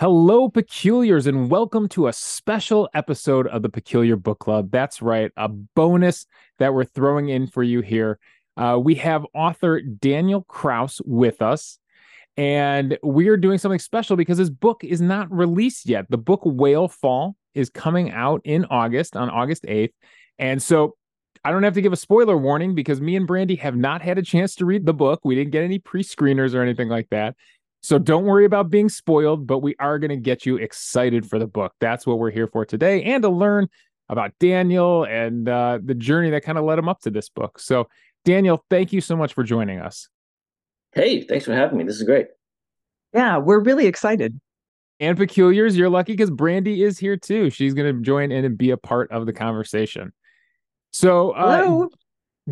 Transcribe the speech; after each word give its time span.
Hello, 0.00 0.48
peculiars, 0.48 1.26
and 1.26 1.50
welcome 1.50 1.86
to 1.86 2.06
a 2.06 2.12
special 2.14 2.88
episode 2.94 3.46
of 3.48 3.60
the 3.60 3.68
Peculiar 3.68 4.16
Book 4.16 4.38
Club. 4.38 4.70
That's 4.70 5.02
right, 5.02 5.30
a 5.36 5.46
bonus 5.50 6.24
that 6.58 6.72
we're 6.72 6.86
throwing 6.86 7.28
in 7.28 7.46
for 7.46 7.62
you 7.62 7.82
here. 7.82 8.18
Uh, 8.56 8.80
we 8.82 8.94
have 8.94 9.26
author 9.34 9.82
Daniel 9.82 10.46
Kraus 10.48 11.02
with 11.04 11.42
us, 11.42 11.78
and 12.38 12.96
we 13.02 13.28
are 13.28 13.36
doing 13.36 13.58
something 13.58 13.78
special 13.78 14.16
because 14.16 14.38
his 14.38 14.48
book 14.48 14.82
is 14.84 15.02
not 15.02 15.30
released 15.30 15.84
yet. 15.84 16.06
The 16.08 16.16
book 16.16 16.44
Whalefall 16.44 17.34
is 17.52 17.68
coming 17.68 18.10
out 18.10 18.40
in 18.44 18.64
August, 18.70 19.18
on 19.18 19.28
August 19.28 19.64
8th. 19.64 19.92
And 20.38 20.62
so 20.62 20.96
I 21.44 21.50
don't 21.50 21.62
have 21.62 21.74
to 21.74 21.82
give 21.82 21.92
a 21.92 21.96
spoiler 21.96 22.38
warning 22.38 22.74
because 22.74 23.02
me 23.02 23.16
and 23.16 23.26
Brandy 23.26 23.56
have 23.56 23.76
not 23.76 24.00
had 24.00 24.16
a 24.16 24.22
chance 24.22 24.54
to 24.56 24.64
read 24.64 24.86
the 24.86 24.94
book. 24.94 25.20
We 25.24 25.34
didn't 25.34 25.52
get 25.52 25.62
any 25.62 25.78
pre 25.78 26.02
screeners 26.02 26.54
or 26.54 26.62
anything 26.62 26.88
like 26.88 27.10
that. 27.10 27.36
So 27.82 27.98
don't 27.98 28.24
worry 28.24 28.44
about 28.44 28.70
being 28.70 28.88
spoiled, 28.88 29.46
but 29.46 29.60
we 29.60 29.74
are 29.78 29.98
going 29.98 30.10
to 30.10 30.16
get 30.16 30.44
you 30.44 30.56
excited 30.56 31.28
for 31.28 31.38
the 31.38 31.46
book. 31.46 31.72
That's 31.80 32.06
what 32.06 32.18
we're 32.18 32.30
here 32.30 32.46
for 32.46 32.64
today 32.64 33.02
and 33.04 33.22
to 33.22 33.30
learn 33.30 33.68
about 34.08 34.32
Daniel 34.38 35.04
and 35.04 35.48
uh, 35.48 35.78
the 35.82 35.94
journey 35.94 36.30
that 36.30 36.42
kind 36.42 36.58
of 36.58 36.64
led 36.64 36.78
him 36.78 36.88
up 36.88 37.00
to 37.02 37.10
this 37.10 37.28
book. 37.28 37.58
So, 37.58 37.88
Daniel, 38.24 38.64
thank 38.68 38.92
you 38.92 39.00
so 39.00 39.16
much 39.16 39.32
for 39.32 39.42
joining 39.44 39.78
us. 39.78 40.08
Hey, 40.92 41.22
thanks 41.22 41.44
for 41.46 41.54
having 41.54 41.78
me. 41.78 41.84
This 41.84 41.96
is 41.96 42.02
great. 42.02 42.26
Yeah, 43.14 43.38
we're 43.38 43.60
really 43.60 43.86
excited. 43.86 44.38
And 44.98 45.16
Peculiars, 45.16 45.76
you're 45.76 45.88
lucky 45.88 46.12
because 46.12 46.30
Brandy 46.30 46.82
is 46.82 46.98
here 46.98 47.16
too. 47.16 47.48
She's 47.48 47.72
going 47.72 47.96
to 47.96 48.02
join 48.02 48.30
in 48.30 48.44
and 48.44 48.58
be 48.58 48.70
a 48.70 48.76
part 48.76 49.10
of 49.10 49.24
the 49.24 49.32
conversation. 49.32 50.12
So, 50.92 51.30
uh, 51.30 51.86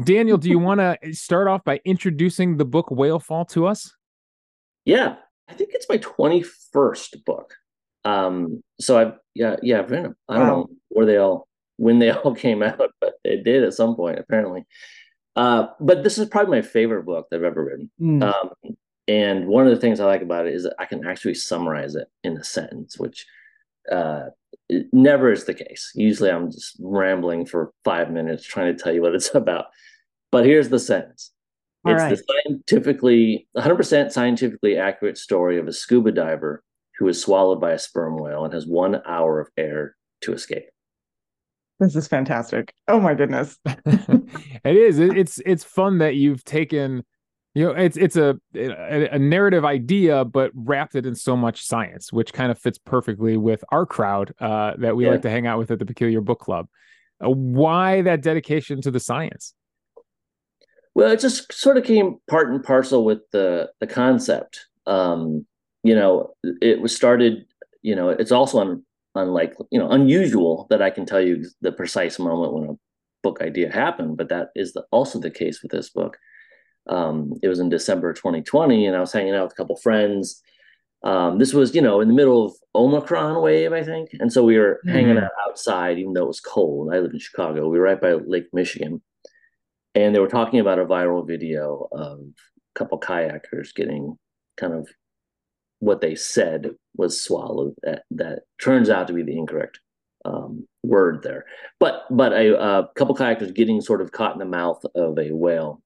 Daniel, 0.04 0.38
do 0.38 0.48
you 0.48 0.58
want 0.58 0.80
to 0.80 0.96
start 1.12 1.48
off 1.48 1.64
by 1.64 1.80
introducing 1.84 2.56
the 2.56 2.64
book 2.64 2.86
Whalefall 2.86 3.48
to 3.50 3.66
us? 3.66 3.92
Yeah, 4.84 5.16
I 5.48 5.54
think 5.54 5.70
it's 5.72 5.88
my 5.88 5.98
21st 5.98 7.24
book. 7.24 7.54
Um, 8.04 8.62
so 8.80 8.98
I've 8.98 9.12
yeah, 9.34 9.56
yeah, 9.62 9.80
I've 9.80 9.90
written 9.90 10.14
I 10.28 10.34
don't 10.34 10.42
wow. 10.42 10.48
know 10.48 10.68
where 10.88 11.06
they 11.06 11.16
all 11.16 11.48
when 11.76 11.98
they 11.98 12.10
all 12.12 12.34
came 12.34 12.62
out, 12.62 12.90
but 13.00 13.14
it 13.24 13.44
did 13.44 13.64
at 13.64 13.74
some 13.74 13.96
point, 13.96 14.18
apparently. 14.18 14.66
Uh, 15.36 15.68
but 15.80 16.02
this 16.02 16.18
is 16.18 16.28
probably 16.28 16.58
my 16.58 16.62
favorite 16.62 17.04
book 17.04 17.28
that 17.30 17.36
I've 17.36 17.44
ever 17.44 17.64
written. 17.64 17.90
Mm. 18.00 18.22
Um, 18.24 18.76
and 19.06 19.46
one 19.46 19.66
of 19.66 19.74
the 19.74 19.80
things 19.80 20.00
I 20.00 20.04
like 20.04 20.20
about 20.20 20.46
it 20.46 20.54
is 20.54 20.64
that 20.64 20.74
I 20.78 20.84
can 20.84 21.06
actually 21.06 21.34
summarize 21.34 21.94
it 21.94 22.08
in 22.24 22.36
a 22.36 22.44
sentence, 22.44 22.98
which 22.98 23.24
uh, 23.90 24.26
never 24.92 25.32
is 25.32 25.44
the 25.44 25.54
case. 25.54 25.92
Usually 25.94 26.30
I'm 26.30 26.50
just 26.50 26.76
rambling 26.80 27.46
for 27.46 27.72
five 27.84 28.10
minutes 28.10 28.44
trying 28.44 28.76
to 28.76 28.82
tell 28.82 28.92
you 28.92 29.00
what 29.00 29.14
it's 29.14 29.30
about. 29.34 29.66
But 30.30 30.44
here's 30.44 30.68
the 30.68 30.78
sentence 30.78 31.32
all 31.88 31.94
it's 31.94 32.02
right. 32.02 32.16
the 32.16 32.42
scientifically 32.46 33.48
100% 33.56 34.10
scientifically 34.10 34.76
accurate 34.76 35.18
story 35.18 35.58
of 35.58 35.66
a 35.66 35.72
scuba 35.72 36.12
diver 36.12 36.62
who 36.98 37.08
is 37.08 37.20
swallowed 37.20 37.60
by 37.60 37.72
a 37.72 37.78
sperm 37.78 38.16
whale 38.16 38.44
and 38.44 38.52
has 38.52 38.66
one 38.66 39.00
hour 39.06 39.40
of 39.40 39.48
air 39.56 39.96
to 40.22 40.32
escape. 40.32 40.64
This 41.80 41.94
is 41.94 42.08
fantastic. 42.08 42.74
Oh 42.88 42.98
my 42.98 43.14
goodness. 43.14 43.56
it 43.64 44.76
is. 44.76 44.98
It's 44.98 45.40
it's 45.46 45.62
fun 45.62 45.98
that 45.98 46.16
you've 46.16 46.42
taken 46.42 47.04
you 47.54 47.64
know 47.64 47.72
it's 47.72 47.96
it's 47.96 48.16
a, 48.16 48.36
a, 48.54 49.08
a 49.12 49.18
narrative 49.18 49.64
idea 49.64 50.24
but 50.24 50.50
wrapped 50.54 50.94
it 50.94 51.06
in 51.06 51.14
so 51.14 51.36
much 51.36 51.64
science 51.64 52.12
which 52.12 52.32
kind 52.32 52.50
of 52.50 52.58
fits 52.58 52.78
perfectly 52.78 53.36
with 53.36 53.64
our 53.70 53.86
crowd 53.86 54.32
uh, 54.40 54.74
that 54.78 54.96
we 54.96 55.04
yeah. 55.04 55.12
like 55.12 55.22
to 55.22 55.30
hang 55.30 55.46
out 55.46 55.58
with 55.58 55.70
at 55.70 55.78
the 55.78 55.86
peculiar 55.86 56.20
book 56.20 56.38
club 56.38 56.68
uh, 57.24 57.28
why 57.28 58.02
that 58.02 58.22
dedication 58.22 58.80
to 58.80 58.90
the 58.90 59.00
science 59.00 59.54
well, 60.94 61.10
it 61.10 61.20
just 61.20 61.52
sort 61.52 61.76
of 61.76 61.84
came 61.84 62.18
part 62.28 62.48
and 62.48 62.62
parcel 62.62 63.04
with 63.04 63.20
the 63.32 63.70
the 63.80 63.86
concept. 63.86 64.66
Um, 64.86 65.46
you 65.82 65.94
know, 65.94 66.34
it 66.60 66.80
was 66.80 66.94
started. 66.94 67.44
You 67.82 67.94
know, 67.94 68.08
it's 68.08 68.32
also 68.32 68.60
un, 68.60 68.82
unlike 69.14 69.54
you 69.70 69.78
know 69.78 69.90
unusual 69.90 70.66
that 70.70 70.82
I 70.82 70.90
can 70.90 71.06
tell 71.06 71.20
you 71.20 71.46
the 71.60 71.72
precise 71.72 72.18
moment 72.18 72.52
when 72.52 72.70
a 72.70 72.74
book 73.22 73.40
idea 73.40 73.72
happened, 73.72 74.16
but 74.16 74.28
that 74.28 74.48
is 74.54 74.72
the, 74.72 74.84
also 74.90 75.18
the 75.18 75.30
case 75.30 75.62
with 75.62 75.72
this 75.72 75.90
book. 75.90 76.18
Um, 76.88 77.34
it 77.42 77.48
was 77.48 77.60
in 77.60 77.68
December 77.68 78.12
2020, 78.12 78.86
and 78.86 78.96
I 78.96 79.00
was 79.00 79.12
hanging 79.12 79.34
out 79.34 79.44
with 79.44 79.52
a 79.52 79.56
couple 79.56 79.76
friends. 79.76 80.42
Um, 81.04 81.38
this 81.38 81.52
was, 81.52 81.74
you 81.74 81.82
know, 81.82 82.00
in 82.00 82.08
the 82.08 82.14
middle 82.14 82.46
of 82.46 82.54
Omicron 82.74 83.40
wave, 83.42 83.72
I 83.72 83.84
think, 83.84 84.10
and 84.14 84.32
so 84.32 84.42
we 84.42 84.58
were 84.58 84.80
mm-hmm. 84.84 84.96
hanging 84.96 85.18
out 85.18 85.30
outside, 85.46 85.98
even 85.98 86.12
though 86.14 86.24
it 86.24 86.28
was 86.28 86.40
cold. 86.40 86.92
I 86.92 86.98
live 86.98 87.12
in 87.12 87.18
Chicago. 87.18 87.68
We 87.68 87.78
were 87.78 87.84
right 87.84 88.00
by 88.00 88.14
Lake 88.14 88.48
Michigan, 88.52 89.00
and 89.94 90.14
they 90.14 90.20
were 90.20 90.28
talking 90.28 90.60
about 90.60 90.78
a 90.78 90.84
viral 90.84 91.26
video 91.26 91.88
of 91.92 92.20
a 92.20 92.78
couple 92.78 93.00
kayakers 93.00 93.74
getting 93.74 94.16
kind 94.56 94.74
of 94.74 94.88
what 95.80 96.00
they 96.00 96.14
said 96.14 96.70
was 96.96 97.20
swallowed 97.20 97.74
that, 97.82 98.02
that 98.10 98.40
turns 98.60 98.90
out 98.90 99.06
to 99.06 99.12
be 99.12 99.22
the 99.22 99.36
incorrect 99.36 99.78
um, 100.24 100.66
word 100.82 101.22
there. 101.22 101.44
But 101.78 102.04
but 102.10 102.32
a, 102.32 102.60
a 102.60 102.88
couple 102.96 103.14
kayakers 103.14 103.54
getting 103.54 103.80
sort 103.80 104.00
of 104.00 104.12
caught 104.12 104.32
in 104.32 104.38
the 104.38 104.44
mouth 104.44 104.82
of 104.94 105.18
a 105.18 105.30
whale. 105.30 105.82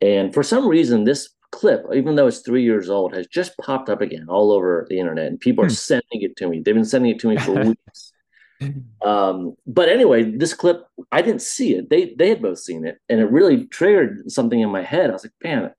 And 0.00 0.34
for 0.34 0.42
some 0.42 0.66
reason 0.66 1.04
this 1.04 1.30
clip 1.52 1.84
even 1.92 2.14
though 2.14 2.28
it's 2.28 2.40
three 2.40 2.62
years 2.62 2.88
old 2.88 3.12
has 3.12 3.26
just 3.26 3.58
popped 3.58 3.88
up 3.88 4.00
again 4.00 4.26
all 4.28 4.52
over 4.52 4.86
the 4.88 5.00
internet 5.00 5.26
and 5.26 5.40
people 5.40 5.64
are 5.64 5.68
hmm. 5.68 5.74
sending 5.74 6.22
it 6.22 6.36
to 6.36 6.48
me. 6.48 6.60
They've 6.60 6.74
been 6.74 6.84
sending 6.84 7.10
it 7.12 7.18
to 7.20 7.28
me 7.28 7.36
for 7.38 7.52
weeks 7.64 8.12
um, 9.04 9.54
but 9.66 9.88
anyway, 9.88 10.24
this 10.24 10.54
clip, 10.54 10.84
I 11.10 11.22
didn't 11.22 11.42
see 11.42 11.74
it. 11.74 11.90
They 11.90 12.14
they 12.18 12.28
had 12.28 12.42
both 12.42 12.58
seen 12.58 12.86
it, 12.86 12.98
and 13.08 13.20
it 13.20 13.30
really 13.30 13.66
triggered 13.66 14.30
something 14.30 14.60
in 14.60 14.70
my 14.70 14.82
head. 14.82 15.10
I 15.10 15.12
was 15.12 15.24
like, 15.24 15.32
man, 15.42 15.72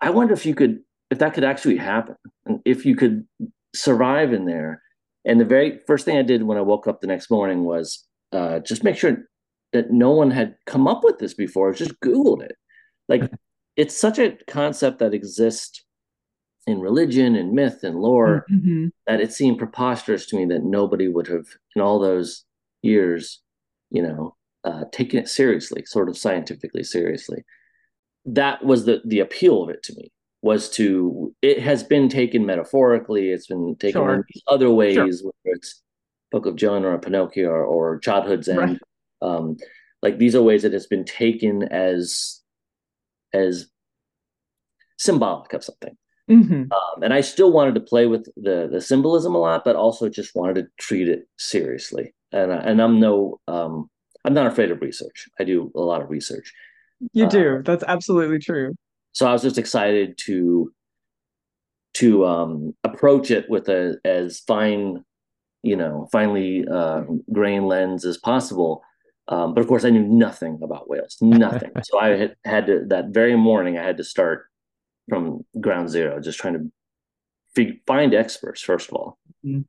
I 0.00 0.10
wonder 0.10 0.34
if 0.34 0.46
you 0.46 0.54
could, 0.54 0.80
if 1.10 1.18
that 1.18 1.34
could 1.34 1.44
actually 1.44 1.76
happen, 1.76 2.16
and 2.46 2.60
if 2.64 2.86
you 2.86 2.96
could 2.96 3.26
survive 3.74 4.32
in 4.32 4.46
there. 4.46 4.82
And 5.24 5.40
the 5.40 5.44
very 5.44 5.78
first 5.86 6.04
thing 6.04 6.18
I 6.18 6.22
did 6.22 6.42
when 6.42 6.58
I 6.58 6.62
woke 6.62 6.88
up 6.88 7.00
the 7.00 7.06
next 7.06 7.30
morning 7.30 7.64
was 7.64 8.04
uh, 8.32 8.58
just 8.58 8.82
make 8.82 8.96
sure 8.96 9.28
that 9.72 9.90
no 9.90 10.10
one 10.10 10.30
had 10.30 10.56
come 10.66 10.88
up 10.88 11.04
with 11.04 11.18
this 11.18 11.34
before. 11.34 11.70
I 11.70 11.74
just 11.74 11.98
Googled 12.00 12.42
it. 12.42 12.56
Like 13.08 13.30
it's 13.76 13.96
such 13.96 14.18
a 14.18 14.36
concept 14.46 14.98
that 14.98 15.14
exists 15.14 15.84
in 16.66 16.80
religion 16.80 17.34
and 17.34 17.52
myth 17.52 17.82
and 17.82 17.96
lore 17.96 18.46
mm-hmm. 18.50 18.86
that 19.06 19.20
it 19.20 19.32
seemed 19.32 19.58
preposterous 19.58 20.26
to 20.26 20.36
me 20.36 20.44
that 20.44 20.62
nobody 20.62 21.08
would 21.08 21.26
have 21.26 21.46
in 21.74 21.82
all 21.82 21.98
those 21.98 22.44
years 22.82 23.40
you 23.90 24.02
know 24.02 24.36
uh, 24.64 24.84
taken 24.92 25.18
it 25.18 25.28
seriously 25.28 25.84
sort 25.84 26.08
of 26.08 26.16
scientifically 26.16 26.84
seriously 26.84 27.44
that 28.24 28.64
was 28.64 28.84
the 28.84 29.00
the 29.04 29.20
appeal 29.20 29.62
of 29.62 29.70
it 29.70 29.82
to 29.82 29.92
me 29.94 30.12
was 30.40 30.70
to 30.70 31.34
it 31.42 31.60
has 31.60 31.82
been 31.82 32.08
taken 32.08 32.46
metaphorically 32.46 33.30
it's 33.30 33.48
been 33.48 33.74
taken 33.76 34.00
sure. 34.00 34.14
in 34.14 34.24
other 34.46 34.70
ways 34.70 34.94
sure. 34.94 35.06
whether 35.06 35.56
it's 35.56 35.82
book 36.30 36.46
of 36.46 36.56
jonah 36.56 36.88
or 36.88 36.98
pinocchio 36.98 37.48
or, 37.48 37.64
or 37.64 37.98
childhood's 37.98 38.48
end 38.48 38.58
right. 38.58 38.78
um, 39.20 39.56
like 40.00 40.18
these 40.18 40.34
are 40.34 40.42
ways 40.42 40.62
that 40.62 40.74
it's 40.74 40.86
been 40.86 41.04
taken 41.04 41.64
as 41.64 42.40
as 43.32 43.66
symbolic 44.96 45.52
of 45.52 45.64
something 45.64 45.96
Mm-hmm. 46.32 46.72
Um, 46.72 47.02
and 47.02 47.12
I 47.12 47.20
still 47.20 47.52
wanted 47.52 47.74
to 47.74 47.80
play 47.80 48.06
with 48.06 48.26
the 48.36 48.68
the 48.70 48.80
symbolism 48.80 49.34
a 49.34 49.38
lot, 49.38 49.64
but 49.64 49.76
also 49.76 50.08
just 50.08 50.34
wanted 50.34 50.54
to 50.54 50.66
treat 50.78 51.08
it 51.08 51.28
seriously. 51.38 52.14
And 52.32 52.50
and 52.50 52.80
I'm 52.80 52.98
no 53.00 53.38
um, 53.48 53.90
I'm 54.24 54.34
not 54.34 54.46
afraid 54.46 54.70
of 54.70 54.80
research. 54.80 55.28
I 55.38 55.44
do 55.44 55.70
a 55.74 55.80
lot 55.80 56.02
of 56.02 56.10
research. 56.10 56.52
You 57.12 57.26
uh, 57.26 57.28
do. 57.28 57.62
That's 57.64 57.84
absolutely 57.86 58.38
true. 58.38 58.74
So 59.12 59.26
I 59.26 59.32
was 59.32 59.42
just 59.42 59.58
excited 59.58 60.16
to 60.26 60.72
to 61.94 62.24
um, 62.24 62.74
approach 62.84 63.30
it 63.30 63.50
with 63.50 63.68
a 63.68 63.98
as 64.04 64.40
fine, 64.40 65.04
you 65.62 65.76
know, 65.76 66.08
finely 66.10 66.66
uh, 66.66 67.02
grain 67.32 67.66
lens 67.66 68.04
as 68.04 68.16
possible. 68.16 68.82
Um, 69.28 69.54
but 69.54 69.60
of 69.60 69.68
course, 69.68 69.84
I 69.84 69.90
knew 69.90 70.02
nothing 70.02 70.60
about 70.62 70.88
whales, 70.88 71.16
nothing. 71.20 71.70
so 71.84 71.98
I 71.98 72.08
had, 72.08 72.36
had 72.44 72.66
to 72.66 72.84
that 72.88 73.08
very 73.08 73.36
morning. 73.36 73.78
I 73.78 73.84
had 73.84 73.98
to 73.98 74.04
start 74.04 74.46
from 75.12 75.44
ground 75.60 75.90
zero, 75.90 76.18
just 76.20 76.38
trying 76.38 76.72
to 77.54 77.74
find 77.86 78.14
experts 78.14 78.62
first 78.62 78.88
of 78.88 78.94
all. 78.94 79.18
Mm-hmm. 79.44 79.60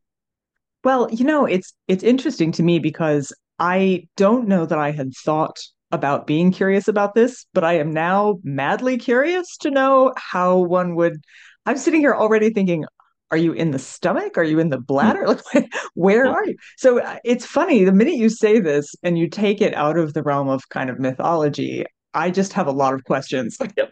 Well, 0.86 1.10
you 1.12 1.26
know, 1.26 1.46
it's 1.46 1.74
it's 1.90 2.02
interesting 2.02 2.54
to 2.54 2.64
me 2.64 2.80
because 2.80 3.34
I 3.60 4.08
don't 4.16 4.48
know 4.48 4.66
that 4.66 4.80
I 4.80 4.92
had 4.92 5.12
thought 5.26 5.60
about 5.92 6.28
being 6.28 6.54
curious 6.54 6.88
about 6.88 7.14
this, 7.14 7.46
but 7.54 7.66
I 7.66 7.74
am 7.74 7.92
now 7.92 8.40
madly 8.44 8.98
curious 8.98 9.58
to 9.58 9.70
know 9.70 10.14
how 10.16 10.60
one 10.60 10.96
would. 10.96 11.22
I'm 11.66 11.78
sitting 11.78 12.00
here 12.00 12.16
already 12.16 12.50
thinking, 12.50 12.86
are 13.30 13.38
you 13.38 13.52
in 13.52 13.72
the 13.72 13.80
stomach? 13.80 14.38
Are 14.38 14.46
you 14.46 14.60
in 14.60 14.70
the 14.70 14.80
bladder? 14.80 15.26
Like, 15.54 15.74
where 15.94 16.26
are 16.26 16.46
you? 16.46 16.56
So 16.78 17.02
uh, 17.02 17.18
it's 17.26 17.46
funny. 17.46 17.84
The 17.84 17.92
minute 17.92 18.16
you 18.16 18.30
say 18.30 18.62
this 18.62 18.96
and 19.04 19.18
you 19.18 19.28
take 19.28 19.60
it 19.60 19.74
out 19.74 19.98
of 19.98 20.14
the 20.14 20.24
realm 20.24 20.48
of 20.48 20.70
kind 20.70 20.90
of 20.90 21.00
mythology, 21.00 21.86
I 22.14 22.32
just 22.32 22.54
have 22.54 22.68
a 22.68 22.72
lot 22.72 22.94
of 22.94 23.04
questions. 23.04 23.58
Yep. 23.76 23.92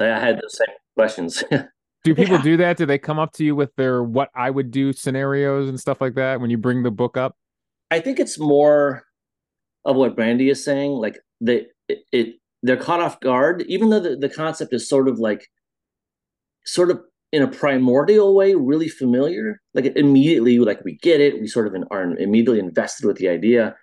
I 0.00 0.18
had 0.18 0.36
the 0.36 0.48
same 0.48 0.74
questions. 0.96 1.44
do 2.04 2.14
people 2.14 2.36
yeah. 2.36 2.42
do 2.42 2.56
that? 2.58 2.76
Do 2.76 2.86
they 2.86 2.98
come 2.98 3.18
up 3.18 3.32
to 3.34 3.44
you 3.44 3.54
with 3.54 3.74
their 3.76 4.02
what 4.02 4.30
I 4.34 4.50
would 4.50 4.70
do 4.70 4.92
scenarios 4.92 5.68
and 5.68 5.78
stuff 5.78 6.00
like 6.00 6.14
that 6.14 6.40
when 6.40 6.50
you 6.50 6.58
bring 6.58 6.82
the 6.82 6.90
book 6.90 7.16
up? 7.16 7.36
I 7.90 8.00
think 8.00 8.20
it's 8.20 8.38
more 8.38 9.04
of 9.84 9.96
what 9.96 10.16
Brandy 10.16 10.50
is 10.50 10.64
saying. 10.64 10.92
Like 10.92 11.18
they 11.40 11.66
it, 11.88 11.98
it 12.12 12.34
they're 12.62 12.76
caught 12.76 13.00
off 13.00 13.20
guard, 13.20 13.64
even 13.68 13.90
though 13.90 14.00
the, 14.00 14.16
the 14.16 14.28
concept 14.28 14.72
is 14.72 14.88
sort 14.88 15.08
of 15.08 15.18
like 15.18 15.48
sort 16.64 16.90
of 16.90 17.00
in 17.32 17.42
a 17.42 17.48
primordial 17.48 18.34
way 18.34 18.54
really 18.54 18.88
familiar. 18.88 19.60
Like 19.74 19.86
immediately, 19.96 20.58
like 20.58 20.84
we 20.84 20.96
get 20.98 21.20
it. 21.20 21.40
We 21.40 21.46
sort 21.46 21.66
of 21.66 21.82
are 21.90 22.02
immediately 22.16 22.58
invested 22.58 23.06
with 23.06 23.16
the 23.16 23.28
idea. 23.28 23.76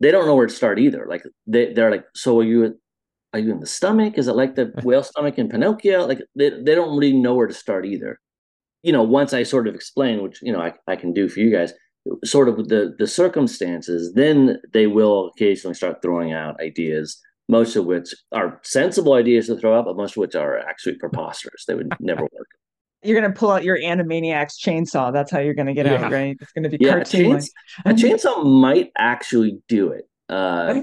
They 0.00 0.10
don't 0.10 0.26
know 0.26 0.34
where 0.34 0.46
to 0.46 0.54
start 0.54 0.78
either. 0.78 1.06
Like 1.08 1.24
they 1.46 1.72
they're 1.72 1.90
like, 1.90 2.04
so 2.14 2.40
are 2.40 2.44
you 2.44 2.78
are 3.32 3.38
you 3.38 3.52
in 3.52 3.60
the 3.60 3.66
stomach? 3.66 4.16
Is 4.16 4.28
it 4.28 4.36
like 4.36 4.54
the 4.54 4.72
whale 4.82 5.02
stomach 5.02 5.38
in 5.38 5.48
Pinocchio? 5.48 6.06
Like 6.06 6.20
they, 6.34 6.50
they 6.50 6.74
don't 6.74 6.96
really 6.96 7.16
know 7.16 7.34
where 7.34 7.46
to 7.46 7.54
start 7.54 7.86
either. 7.86 8.18
You 8.82 8.92
know, 8.92 9.02
once 9.02 9.32
I 9.32 9.42
sort 9.42 9.66
of 9.68 9.74
explain, 9.74 10.22
which 10.22 10.40
you 10.42 10.52
know 10.52 10.60
I, 10.60 10.72
I 10.86 10.96
can 10.96 11.12
do 11.12 11.28
for 11.28 11.40
you 11.40 11.50
guys, 11.50 11.72
sort 12.24 12.48
of 12.48 12.68
the 12.68 12.94
the 12.98 13.06
circumstances, 13.06 14.12
then 14.14 14.58
they 14.72 14.86
will 14.86 15.28
occasionally 15.28 15.74
start 15.74 16.00
throwing 16.02 16.32
out 16.32 16.60
ideas 16.60 17.20
most 17.48 17.76
of 17.76 17.86
which 17.86 18.14
are 18.32 18.60
sensible 18.62 19.14
ideas 19.14 19.46
to 19.46 19.56
throw 19.56 19.78
out, 19.78 19.86
but 19.86 19.96
most 19.96 20.12
of 20.12 20.18
which 20.18 20.34
are 20.34 20.58
actually 20.58 20.96
preposterous. 20.96 21.64
They 21.66 21.74
would 21.74 21.92
never 22.00 22.22
work. 22.32 22.48
You're 23.02 23.20
gonna 23.20 23.32
pull 23.32 23.50
out 23.50 23.62
your 23.62 23.78
Animaniacs 23.78 24.58
chainsaw. 24.60 25.12
That's 25.12 25.30
how 25.30 25.38
you're 25.38 25.54
gonna 25.54 25.74
get 25.74 25.86
yeah. 25.86 26.04
out, 26.04 26.12
right? 26.12 26.36
It's 26.40 26.52
gonna 26.52 26.68
be 26.68 26.78
yeah, 26.80 26.94
cartoon. 26.94 27.30
Chains- 27.30 27.52
a 27.84 27.90
chainsaw 27.90 28.44
might 28.44 28.90
actually 28.98 29.60
do 29.68 29.92
it. 29.92 30.08
Uh, 30.28 30.82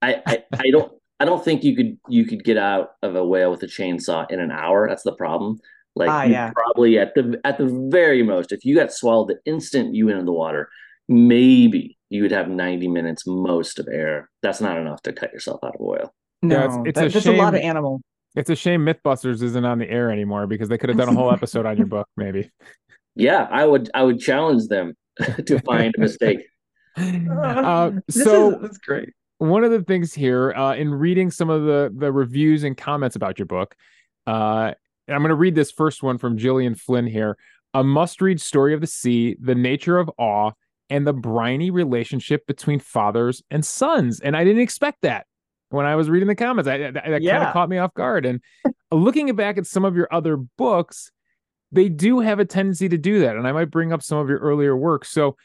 I, 0.00 0.22
I 0.24 0.44
I 0.52 0.70
don't 0.70 0.92
I 1.20 1.24
don't 1.24 1.44
think 1.44 1.64
you 1.64 1.74
could 1.74 1.98
you 2.08 2.24
could 2.24 2.44
get 2.44 2.56
out 2.56 2.90
of 3.02 3.16
a 3.16 3.24
whale 3.24 3.50
with 3.50 3.62
a 3.62 3.66
chainsaw 3.66 4.30
in 4.30 4.40
an 4.40 4.50
hour. 4.50 4.88
That's 4.88 5.02
the 5.02 5.14
problem. 5.14 5.58
Like 5.96 6.10
ah, 6.10 6.22
yeah. 6.22 6.52
probably 6.54 6.98
at 6.98 7.14
the 7.14 7.40
at 7.44 7.58
the 7.58 7.88
very 7.90 8.22
most, 8.22 8.52
if 8.52 8.64
you 8.64 8.76
got 8.76 8.92
swallowed 8.92 9.28
the 9.28 9.38
instant 9.50 9.94
you 9.94 10.06
went 10.06 10.18
in 10.18 10.26
the 10.26 10.32
water, 10.32 10.68
maybe 11.08 11.98
you 12.10 12.22
would 12.22 12.30
have 12.30 12.48
90 12.48 12.88
minutes 12.88 13.26
most 13.26 13.78
of 13.78 13.88
air. 13.88 14.30
That's 14.42 14.60
not 14.60 14.78
enough 14.78 15.02
to 15.02 15.12
cut 15.12 15.32
yourself 15.32 15.60
out 15.64 15.74
of 15.74 15.80
oil. 15.80 16.14
No, 16.42 16.56
yeah, 16.56 16.64
it's, 16.64 16.76
it's 16.86 16.94
that, 16.94 17.06
a 17.06 17.08
that's 17.10 17.24
shame. 17.24 17.34
a 17.34 17.38
lot 17.38 17.54
of 17.54 17.60
animal. 17.60 18.00
It's 18.36 18.50
a 18.50 18.56
shame 18.56 18.84
Mythbusters 18.84 19.42
isn't 19.42 19.64
on 19.64 19.78
the 19.78 19.90
air 19.90 20.12
anymore 20.12 20.46
because 20.46 20.68
they 20.68 20.78
could 20.78 20.88
have 20.88 20.98
done 20.98 21.08
a 21.08 21.14
whole 21.14 21.32
episode 21.32 21.66
on 21.66 21.76
your 21.76 21.86
book, 21.86 22.06
maybe. 22.16 22.50
Yeah, 23.16 23.48
I 23.50 23.66
would. 23.66 23.90
I 23.94 24.04
would 24.04 24.20
challenge 24.20 24.68
them 24.68 24.94
to 25.46 25.58
find 25.60 25.94
a 25.96 26.00
mistake. 26.00 26.40
Uh, 26.98 27.92
so 28.10 28.56
is, 28.56 28.60
that's 28.60 28.78
great. 28.78 29.10
One 29.38 29.64
of 29.64 29.70
the 29.70 29.82
things 29.82 30.14
here, 30.14 30.52
uh, 30.52 30.74
in 30.74 30.92
reading 30.92 31.30
some 31.30 31.48
of 31.50 31.62
the 31.62 31.92
the 31.96 32.12
reviews 32.12 32.64
and 32.64 32.76
comments 32.76 33.16
about 33.16 33.38
your 33.38 33.46
book, 33.46 33.76
uh, 34.26 34.72
I'm 35.08 35.22
going 35.22 35.28
to 35.28 35.34
read 35.34 35.54
this 35.54 35.70
first 35.70 36.02
one 36.02 36.18
from 36.18 36.36
Gillian 36.36 36.74
Flynn 36.74 37.06
here. 37.06 37.36
A 37.74 37.84
must-read 37.84 38.40
story 38.40 38.74
of 38.74 38.80
the 38.80 38.86
sea, 38.86 39.36
the 39.40 39.54
nature 39.54 39.98
of 39.98 40.10
awe, 40.18 40.52
and 40.90 41.06
the 41.06 41.12
briny 41.12 41.70
relationship 41.70 42.46
between 42.46 42.80
fathers 42.80 43.42
and 43.50 43.64
sons. 43.64 44.20
And 44.20 44.36
I 44.36 44.44
didn't 44.44 44.62
expect 44.62 45.02
that 45.02 45.26
when 45.70 45.86
I 45.86 45.96
was 45.96 46.08
reading 46.08 46.28
the 46.28 46.34
comments. 46.34 46.68
I, 46.68 46.78
that, 46.78 46.94
that 46.94 47.22
yeah. 47.22 47.32
kind 47.32 47.44
of 47.44 47.52
caught 47.52 47.68
me 47.68 47.78
off 47.78 47.94
guard. 47.94 48.26
And 48.26 48.40
looking 48.90 49.34
back 49.36 49.58
at 49.58 49.66
some 49.66 49.84
of 49.84 49.96
your 49.96 50.08
other 50.10 50.36
books, 50.36 51.10
they 51.70 51.88
do 51.88 52.20
have 52.20 52.38
a 52.38 52.44
tendency 52.44 52.88
to 52.88 52.98
do 52.98 53.20
that. 53.20 53.36
And 53.36 53.46
I 53.46 53.52
might 53.52 53.70
bring 53.70 53.92
up 53.92 54.02
some 54.02 54.18
of 54.18 54.28
your 54.28 54.38
earlier 54.38 54.76
work. 54.76 55.04
So, 55.04 55.36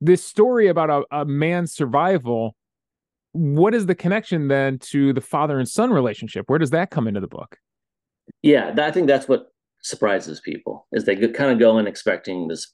this 0.00 0.24
story 0.24 0.68
about 0.68 0.90
a, 0.90 1.20
a 1.20 1.24
man's 1.24 1.72
survival, 1.72 2.56
what 3.34 3.74
is 3.74 3.86
the 3.86 3.94
connection 3.94 4.48
then 4.48 4.78
to 4.78 5.12
the 5.12 5.20
father 5.20 5.58
and 5.58 5.68
son 5.68 5.90
relationship? 5.90 6.48
Where 6.48 6.58
does 6.58 6.70
that 6.70 6.90
come 6.90 7.08
into 7.08 7.20
the 7.20 7.26
book? 7.26 7.58
Yeah, 8.42 8.72
I 8.78 8.90
think 8.90 9.06
that's 9.06 9.28
what 9.28 9.48
surprises 9.82 10.40
people 10.40 10.86
is 10.92 11.04
they 11.04 11.14
kind 11.14 11.52
of 11.52 11.58
go 11.58 11.78
in 11.78 11.86
expecting 11.86 12.48
this 12.48 12.72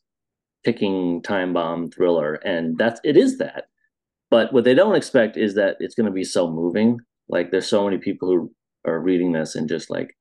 ticking 0.65 1.21
time 1.23 1.53
bomb 1.53 1.91
thriller 1.91 2.35
and 2.35 2.79
that's 2.79 3.01
it 3.03 3.17
is 3.17 3.39
that 3.39 3.65
but 4.31 4.53
what 4.53 4.63
they 4.63 4.75
don't 4.75 4.95
expect 4.95 5.37
is 5.37 5.57
that 5.57 5.77
it's 5.81 5.95
going 5.95 6.07
to 6.07 6.13
be 6.13 6.23
so 6.23 6.49
moving 6.49 7.01
like 7.29 7.51
there's 7.51 7.67
so 7.67 7.85
many 7.85 7.99
people 7.99 8.29
who 8.29 8.53
are 8.85 9.01
reading 9.01 9.33
this 9.33 9.57
and 9.57 9.69
just 9.69 9.91
like 9.91 10.17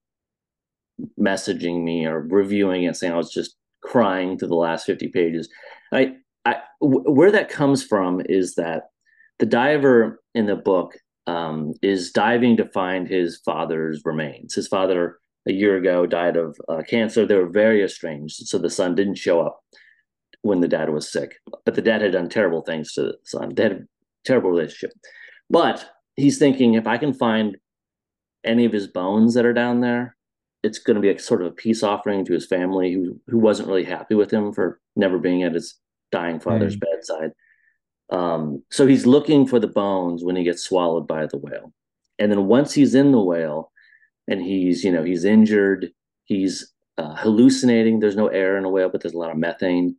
messaging 1.19 1.83
me 1.83 2.05
or 2.05 2.21
reviewing 2.21 2.83
it 2.83 2.95
saying 2.95 3.13
i 3.13 3.17
was 3.17 3.31
just 3.31 3.55
crying 3.83 4.35
through 4.35 4.47
the 4.47 4.55
last 4.55 4.85
50 4.85 5.09
pages 5.09 5.47
i 5.93 6.13
i 6.45 6.55
where 6.79 7.31
that 7.31 7.49
comes 7.49 7.83
from 7.83 8.19
is 8.25 8.55
that 8.55 8.89
the 9.39 9.45
diver 9.45 10.21
in 10.35 10.45
the 10.45 10.55
book 10.55 10.97
um, 11.27 11.73
is 11.81 12.11
diving 12.11 12.57
to 12.57 12.69
find 12.69 13.07
his 13.07 13.39
father's 13.45 14.01
remains 14.05 14.53
his 14.53 14.67
father 14.67 15.19
a 15.47 15.51
year 15.51 15.77
ago 15.77 16.05
died 16.05 16.37
of 16.37 16.57
uh, 16.67 16.81
cancer 16.87 17.25
they 17.25 17.35
were 17.35 17.49
very 17.49 17.83
estranged 17.83 18.47
so 18.47 18.57
the 18.57 18.69
son 18.69 18.95
didn't 18.95 19.15
show 19.15 19.41
up 19.41 19.61
when 20.41 20.61
the 20.61 20.67
dad 20.67 20.89
was 20.89 21.11
sick. 21.11 21.35
But 21.65 21.75
the 21.75 21.81
dad 21.81 22.01
had 22.01 22.13
done 22.13 22.29
terrible 22.29 22.61
things 22.61 22.93
to 22.93 23.01
the 23.03 23.17
son. 23.23 23.53
They 23.53 23.63
had 23.63 23.71
a 23.73 23.81
terrible 24.25 24.49
relationship. 24.49 24.91
But 25.49 25.89
he's 26.15 26.37
thinking 26.37 26.73
if 26.73 26.87
I 26.87 26.97
can 26.97 27.13
find 27.13 27.57
any 28.43 28.65
of 28.65 28.73
his 28.73 28.87
bones 28.87 29.33
that 29.33 29.45
are 29.45 29.53
down 29.53 29.81
there, 29.81 30.15
it's 30.63 30.79
going 30.79 30.95
to 30.95 31.01
be 31.01 31.09
a 31.09 31.19
sort 31.19 31.41
of 31.41 31.47
a 31.47 31.51
peace 31.51 31.83
offering 31.83 32.25
to 32.25 32.33
his 32.33 32.45
family 32.45 32.93
who 32.93 33.19
who 33.27 33.37
wasn't 33.37 33.67
really 33.67 33.85
happy 33.85 34.15
with 34.15 34.31
him 34.31 34.53
for 34.53 34.79
never 34.95 35.17
being 35.17 35.43
at 35.43 35.53
his 35.53 35.75
dying 36.11 36.39
father's 36.39 36.75
mm. 36.75 36.81
bedside. 36.81 37.31
Um, 38.11 38.63
so 38.71 38.87
he's 38.87 39.05
looking 39.05 39.45
for 39.45 39.59
the 39.59 39.67
bones 39.67 40.23
when 40.23 40.35
he 40.35 40.43
gets 40.43 40.63
swallowed 40.63 41.07
by 41.07 41.27
the 41.27 41.37
whale. 41.37 41.73
And 42.17 42.31
then 42.31 42.47
once 42.47 42.73
he's 42.73 42.95
in 42.95 43.11
the 43.11 43.21
whale 43.21 43.71
and 44.27 44.41
he's, 44.41 44.83
you 44.83 44.91
know, 44.91 45.03
he's 45.03 45.25
injured, 45.25 45.91
he's 46.25 46.71
uh, 46.97 47.15
hallucinating. 47.15 47.99
There's 47.99 48.15
no 48.15 48.27
air 48.27 48.57
in 48.57 48.65
a 48.65 48.69
whale, 48.69 48.89
but 48.89 49.01
there's 49.01 49.13
a 49.13 49.17
lot 49.17 49.31
of 49.31 49.37
methane 49.37 49.95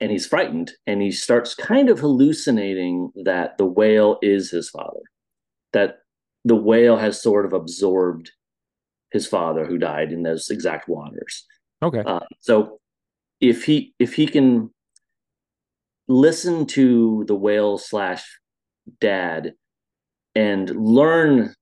and 0.00 0.10
he's 0.10 0.26
frightened 0.26 0.72
and 0.86 1.02
he 1.02 1.10
starts 1.10 1.54
kind 1.54 1.88
of 1.88 1.98
hallucinating 1.98 3.10
that 3.24 3.58
the 3.58 3.66
whale 3.66 4.18
is 4.22 4.50
his 4.50 4.70
father 4.70 5.00
that 5.72 5.98
the 6.44 6.56
whale 6.56 6.96
has 6.96 7.20
sort 7.20 7.44
of 7.44 7.52
absorbed 7.52 8.30
his 9.12 9.26
father 9.26 9.64
who 9.64 9.78
died 9.78 10.12
in 10.12 10.22
those 10.22 10.50
exact 10.50 10.88
waters 10.88 11.44
okay 11.82 12.02
uh, 12.06 12.20
so 12.40 12.78
if 13.40 13.64
he 13.64 13.94
if 13.98 14.14
he 14.14 14.26
can 14.26 14.70
listen 16.08 16.66
to 16.66 17.24
the 17.26 17.34
whale 17.34 17.78
slash 17.78 18.24
dad 19.00 19.54
and 20.34 20.70
learn 20.70 21.54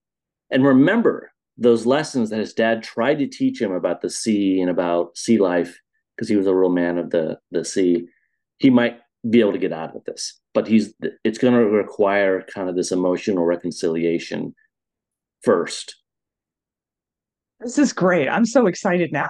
and 0.49 0.65
remember 0.65 1.31
those 1.57 1.85
lessons 1.85 2.29
that 2.29 2.39
his 2.39 2.53
dad 2.53 2.83
tried 2.83 3.19
to 3.19 3.27
teach 3.27 3.61
him 3.61 3.71
about 3.71 4.01
the 4.01 4.09
sea 4.09 4.61
and 4.61 4.69
about 4.69 5.17
sea 5.17 5.37
life 5.37 5.77
because 6.15 6.29
he 6.29 6.35
was 6.35 6.47
a 6.47 6.55
real 6.55 6.69
man 6.69 6.97
of 6.97 7.09
the 7.09 7.37
the 7.51 7.65
sea. 7.65 8.07
He 8.57 8.69
might 8.69 8.99
be 9.29 9.39
able 9.39 9.51
to 9.51 9.57
get 9.57 9.73
out 9.73 9.95
of 9.95 10.03
this 10.05 10.39
but 10.57 10.67
he's 10.67 10.91
it's 11.23 11.37
going 11.37 11.53
to 11.53 11.69
require 11.69 12.41
kind 12.41 12.67
of 12.67 12.75
this 12.75 12.91
emotional 12.91 13.45
reconciliation 13.45 14.55
first. 15.43 15.95
This 17.59 17.77
is 17.77 17.93
great. 17.93 18.27
I'm 18.27 18.43
so 18.43 18.65
excited 18.65 19.11
now 19.11 19.29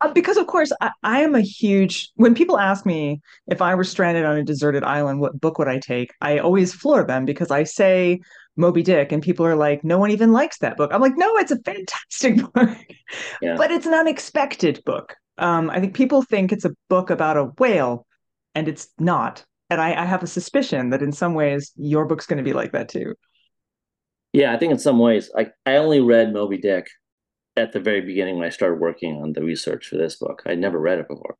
uh, 0.00 0.12
because 0.12 0.36
of 0.36 0.46
course 0.46 0.72
I, 0.80 0.90
I, 1.02 1.20
am 1.22 1.34
a 1.34 1.40
huge 1.40 2.10
when 2.16 2.34
people 2.34 2.58
ask 2.58 2.86
me 2.86 3.20
if 3.48 3.60
i 3.60 3.74
were 3.74 3.84
stranded 3.84 4.24
on 4.24 4.36
a 4.36 4.42
deserted 4.42 4.84
island 4.84 5.20
what 5.20 5.40
book 5.40 5.58
would 5.58 5.68
i 5.68 5.78
take 5.78 6.12
i 6.20 6.38
always 6.38 6.74
floor 6.74 7.04
them 7.04 7.24
because 7.24 7.50
i 7.50 7.64
say 7.64 8.20
moby 8.56 8.82
dick 8.82 9.12
and 9.12 9.22
people 9.22 9.46
are 9.46 9.56
like 9.56 9.84
no 9.84 9.98
one 9.98 10.10
even 10.10 10.32
likes 10.32 10.58
that 10.58 10.76
book 10.76 10.90
i'm 10.92 11.00
like 11.00 11.16
no 11.16 11.36
it's 11.36 11.52
a 11.52 11.60
fantastic 11.60 12.36
book 12.54 12.78
yeah. 13.40 13.56
but 13.56 13.70
it's 13.70 13.86
an 13.86 13.94
unexpected 13.94 14.82
book 14.84 15.16
um, 15.40 15.70
I 15.70 15.80
think 15.80 15.94
people 15.94 16.22
think 16.22 16.52
it's 16.52 16.66
a 16.66 16.74
book 16.88 17.10
about 17.10 17.38
a 17.38 17.44
whale, 17.58 18.06
and 18.54 18.68
it's 18.68 18.88
not. 18.98 19.44
And 19.70 19.80
I, 19.80 20.02
I 20.02 20.04
have 20.04 20.22
a 20.22 20.28
suspicion 20.28 20.90
that 20.90 21.02
in 21.02 21.12
some 21.12 21.34
ways 21.34 21.72
your 21.76 22.04
book's 22.04 22.26
going 22.26 22.36
to 22.36 22.44
be 22.44 22.52
like 22.52 22.72
that 22.72 22.90
too. 22.90 23.14
Yeah, 24.32 24.52
I 24.52 24.58
think 24.58 24.70
in 24.70 24.78
some 24.78 24.98
ways, 24.98 25.30
I, 25.36 25.48
I 25.66 25.76
only 25.76 26.00
read 26.00 26.32
Moby 26.32 26.58
Dick 26.58 26.86
at 27.56 27.72
the 27.72 27.80
very 27.80 28.00
beginning 28.00 28.38
when 28.38 28.46
I 28.46 28.50
started 28.50 28.80
working 28.80 29.20
on 29.22 29.32
the 29.32 29.42
research 29.42 29.86
for 29.86 29.96
this 29.96 30.16
book. 30.16 30.42
I'd 30.46 30.58
never 30.58 30.78
read 30.78 30.98
it 30.98 31.08
before. 31.08 31.36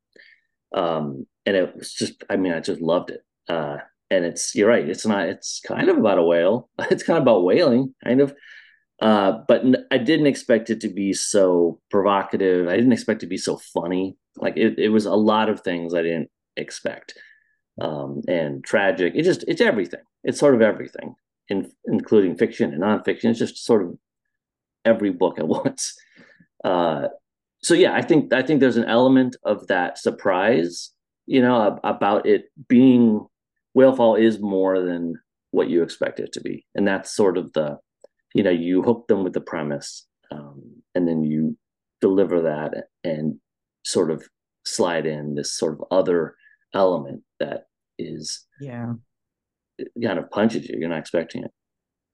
Um, 0.73 1.25
and 1.45 1.55
it 1.55 1.75
was 1.75 1.93
just, 1.93 2.23
I 2.29 2.37
mean, 2.37 2.53
I 2.53 2.59
just 2.59 2.81
loved 2.81 3.11
it. 3.11 3.21
Uh, 3.47 3.77
and 4.09 4.25
it's, 4.25 4.53
you're 4.55 4.69
right, 4.69 4.87
it's 4.87 5.05
not, 5.05 5.29
it's 5.29 5.61
kind 5.65 5.89
of 5.89 5.97
about 5.97 6.17
a 6.17 6.23
whale. 6.23 6.69
It's 6.91 7.03
kind 7.03 7.17
of 7.17 7.23
about 7.23 7.43
whaling, 7.43 7.95
kind 8.03 8.21
of. 8.21 8.33
Uh, 9.01 9.39
but 9.47 9.63
I 9.89 9.97
didn't 9.97 10.27
expect 10.27 10.69
it 10.69 10.81
to 10.81 10.89
be 10.89 11.13
so 11.13 11.79
provocative. 11.89 12.67
I 12.67 12.75
didn't 12.75 12.91
expect 12.91 13.23
it 13.23 13.25
to 13.25 13.29
be 13.29 13.37
so 13.37 13.57
funny. 13.57 14.15
Like 14.37 14.57
it, 14.57 14.77
it 14.77 14.89
was 14.89 15.05
a 15.05 15.15
lot 15.15 15.49
of 15.49 15.61
things 15.61 15.93
I 15.93 16.03
didn't 16.03 16.29
expect. 16.55 17.17
Um, 17.79 18.21
and 18.27 18.63
tragic. 18.63 19.13
It 19.15 19.23
just 19.23 19.43
it's 19.47 19.61
everything. 19.61 20.01
It's 20.23 20.39
sort 20.39 20.53
of 20.53 20.61
everything, 20.61 21.15
in, 21.47 21.71
including 21.85 22.37
fiction 22.37 22.73
and 22.73 22.83
nonfiction. 22.83 23.25
It's 23.31 23.39
just 23.39 23.65
sort 23.65 23.81
of 23.81 23.97
every 24.85 25.11
book 25.11 25.39
at 25.39 25.47
once. 25.47 25.95
Uh, 26.63 27.07
so 27.63 27.73
yeah, 27.73 27.93
I 27.93 28.01
think 28.01 28.33
I 28.33 28.41
think 28.41 28.59
there's 28.59 28.77
an 28.77 28.85
element 28.85 29.35
of 29.43 29.67
that 29.67 29.97
surprise, 29.97 30.91
you 31.25 31.41
know, 31.41 31.79
about 31.83 32.25
it 32.25 32.45
being 32.67 33.25
Whalefall 33.77 34.19
is 34.19 34.39
more 34.39 34.81
than 34.81 35.15
what 35.51 35.69
you 35.69 35.83
expect 35.83 36.19
it 36.19 36.33
to 36.33 36.41
be, 36.41 36.65
and 36.75 36.87
that's 36.87 37.15
sort 37.15 37.37
of 37.37 37.53
the 37.53 37.77
you 38.33 38.43
know 38.43 38.51
you 38.51 38.81
hook 38.81 39.07
them 39.07 39.23
with 39.23 39.33
the 39.33 39.41
premise 39.41 40.07
um, 40.31 40.61
and 40.95 41.07
then 41.07 41.23
you 41.23 41.57
deliver 41.99 42.41
that 42.41 42.85
and 43.03 43.35
sort 43.83 44.09
of 44.09 44.23
slide 44.65 45.05
in 45.05 45.35
this 45.35 45.53
sort 45.53 45.73
of 45.73 45.83
other 45.91 46.35
element 46.73 47.21
that 47.39 47.65
is 47.99 48.45
yeah. 48.59 48.93
kind 50.03 50.19
of 50.19 50.29
punches 50.31 50.67
you. 50.67 50.77
You're 50.79 50.89
not 50.89 50.99
expecting 50.99 51.43
it. 51.43 51.51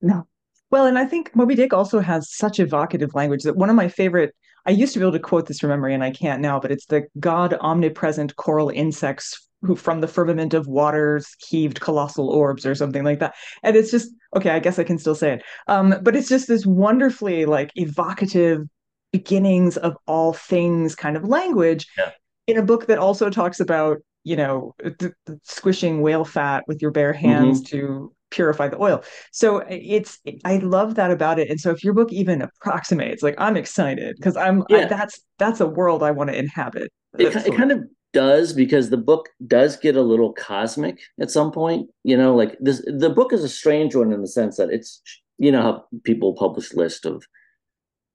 No 0.01 0.27
well 0.71 0.85
and 0.85 0.97
i 0.97 1.05
think 1.05 1.35
moby 1.35 1.55
dick 1.55 1.73
also 1.73 1.99
has 1.99 2.31
such 2.31 2.59
evocative 2.59 3.13
language 3.13 3.43
that 3.43 3.55
one 3.55 3.69
of 3.69 3.75
my 3.75 3.87
favorite 3.87 4.33
I 4.65 4.71
used 4.71 4.91
to 4.93 4.99
be 4.99 5.03
able 5.03 5.13
to 5.13 5.19
quote 5.19 5.47
this 5.47 5.59
from 5.59 5.69
memory 5.69 5.93
and 5.93 6.03
I 6.03 6.11
can't 6.11 6.41
now, 6.41 6.59
but 6.59 6.73
it's 6.73 6.87
the 6.87 7.07
God 7.21 7.57
omnipresent 7.61 8.35
coral 8.35 8.69
insects 8.69 9.47
who 9.61 9.75
from 9.75 10.01
the 10.01 10.07
firmament 10.07 10.53
of 10.53 10.67
waters 10.67 11.35
heaved 11.39 11.79
colossal 11.79 12.29
orbs 12.29 12.65
or 12.65 12.75
something 12.75 13.03
like 13.03 13.19
that. 13.19 13.33
And 13.63 13.75
it's 13.75 13.91
just 13.91 14.11
okay, 14.35 14.51
I 14.51 14.59
guess 14.59 14.77
I 14.77 14.83
can 14.83 14.99
still 14.99 15.15
say 15.15 15.33
it. 15.33 15.43
Um, 15.67 15.95
but 16.01 16.15
it's 16.15 16.29
just 16.29 16.47
this 16.47 16.65
wonderfully 16.65 17.45
like 17.45 17.71
evocative 17.75 18.67
beginnings 19.11 19.77
of 19.77 19.95
all 20.05 20.33
things 20.33 20.95
kind 20.95 21.15
of 21.15 21.23
language 21.23 21.87
yeah. 21.97 22.11
in 22.45 22.57
a 22.57 22.61
book 22.63 22.87
that 22.87 22.99
also 22.99 23.29
talks 23.29 23.59
about 23.59 23.99
you 24.23 24.35
know 24.35 24.75
th- 24.81 24.97
th- 24.99 25.39
squishing 25.43 26.01
whale 26.01 26.25
fat 26.25 26.65
with 26.67 26.81
your 26.81 26.91
bare 26.91 27.13
hands 27.13 27.61
mm-hmm. 27.61 27.77
to 27.77 28.13
purify 28.31 28.67
the 28.67 28.81
oil. 28.81 29.03
So 29.31 29.61
uh, 29.61 29.65
it's 29.69 30.19
i 30.45 30.57
love 30.57 30.95
that 30.95 31.11
about 31.11 31.39
it. 31.39 31.49
And 31.49 31.59
so 31.59 31.71
if 31.71 31.83
your 31.83 31.93
book 31.93 32.11
even 32.11 32.41
approximates 32.41 33.23
like 33.23 33.35
i'm 33.37 33.57
excited 33.57 34.15
because 34.17 34.37
i'm 34.37 34.63
yeah. 34.69 34.79
I, 34.79 34.85
that's 34.85 35.19
that's 35.37 35.59
a 35.59 35.67
world 35.67 36.03
i 36.03 36.11
want 36.11 36.29
to 36.29 36.37
inhabit. 36.37 36.91
It, 37.17 37.35
it 37.35 37.55
kind 37.55 37.71
of 37.71 37.83
does 38.13 38.53
because 38.53 38.89
the 38.89 38.97
book 38.97 39.29
does 39.45 39.77
get 39.77 39.95
a 39.95 40.01
little 40.01 40.33
cosmic 40.33 40.99
at 41.19 41.29
some 41.29 41.51
point 41.51 41.89
you 42.03 42.15
know 42.15 42.33
like 42.33 42.55
this 42.59 42.81
the 42.87 43.09
book 43.09 43.33
is 43.33 43.43
a 43.43 43.49
strange 43.49 43.95
one 43.95 44.13
in 44.13 44.21
the 44.21 44.27
sense 44.27 44.57
that 44.57 44.69
it's 44.69 45.01
you 45.37 45.51
know 45.51 45.61
how 45.61 45.85
people 46.03 46.33
publish 46.33 46.73
list 46.73 47.05
of 47.05 47.23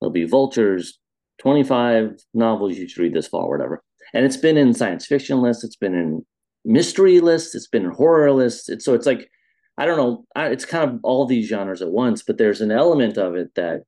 there'll 0.00 0.10
be 0.10 0.24
vultures 0.24 0.98
25 1.42 2.20
novels 2.34 2.76
you 2.76 2.88
should 2.88 3.02
read 3.02 3.14
this 3.14 3.26
fall 3.26 3.50
whatever. 3.50 3.82
And 4.14 4.24
it's 4.24 4.36
been 4.36 4.56
in 4.56 4.74
science 4.74 5.06
fiction 5.06 5.40
lists 5.40 5.64
it's 5.64 5.76
been 5.76 5.94
in 5.94 6.24
mystery 6.64 7.20
lists 7.20 7.54
it's 7.54 7.66
been 7.66 7.84
in 7.84 7.90
horror 7.90 8.32
lists. 8.32 8.68
It's, 8.68 8.84
so 8.84 8.94
it's 8.94 9.06
like 9.06 9.30
i 9.78 9.86
don't 9.86 9.96
know 9.96 10.24
it's 10.36 10.64
kind 10.64 10.90
of 10.90 11.00
all 11.02 11.26
these 11.26 11.48
genres 11.48 11.82
at 11.82 11.90
once 11.90 12.22
but 12.22 12.38
there's 12.38 12.60
an 12.60 12.70
element 12.70 13.16
of 13.16 13.34
it 13.34 13.54
that 13.54 13.82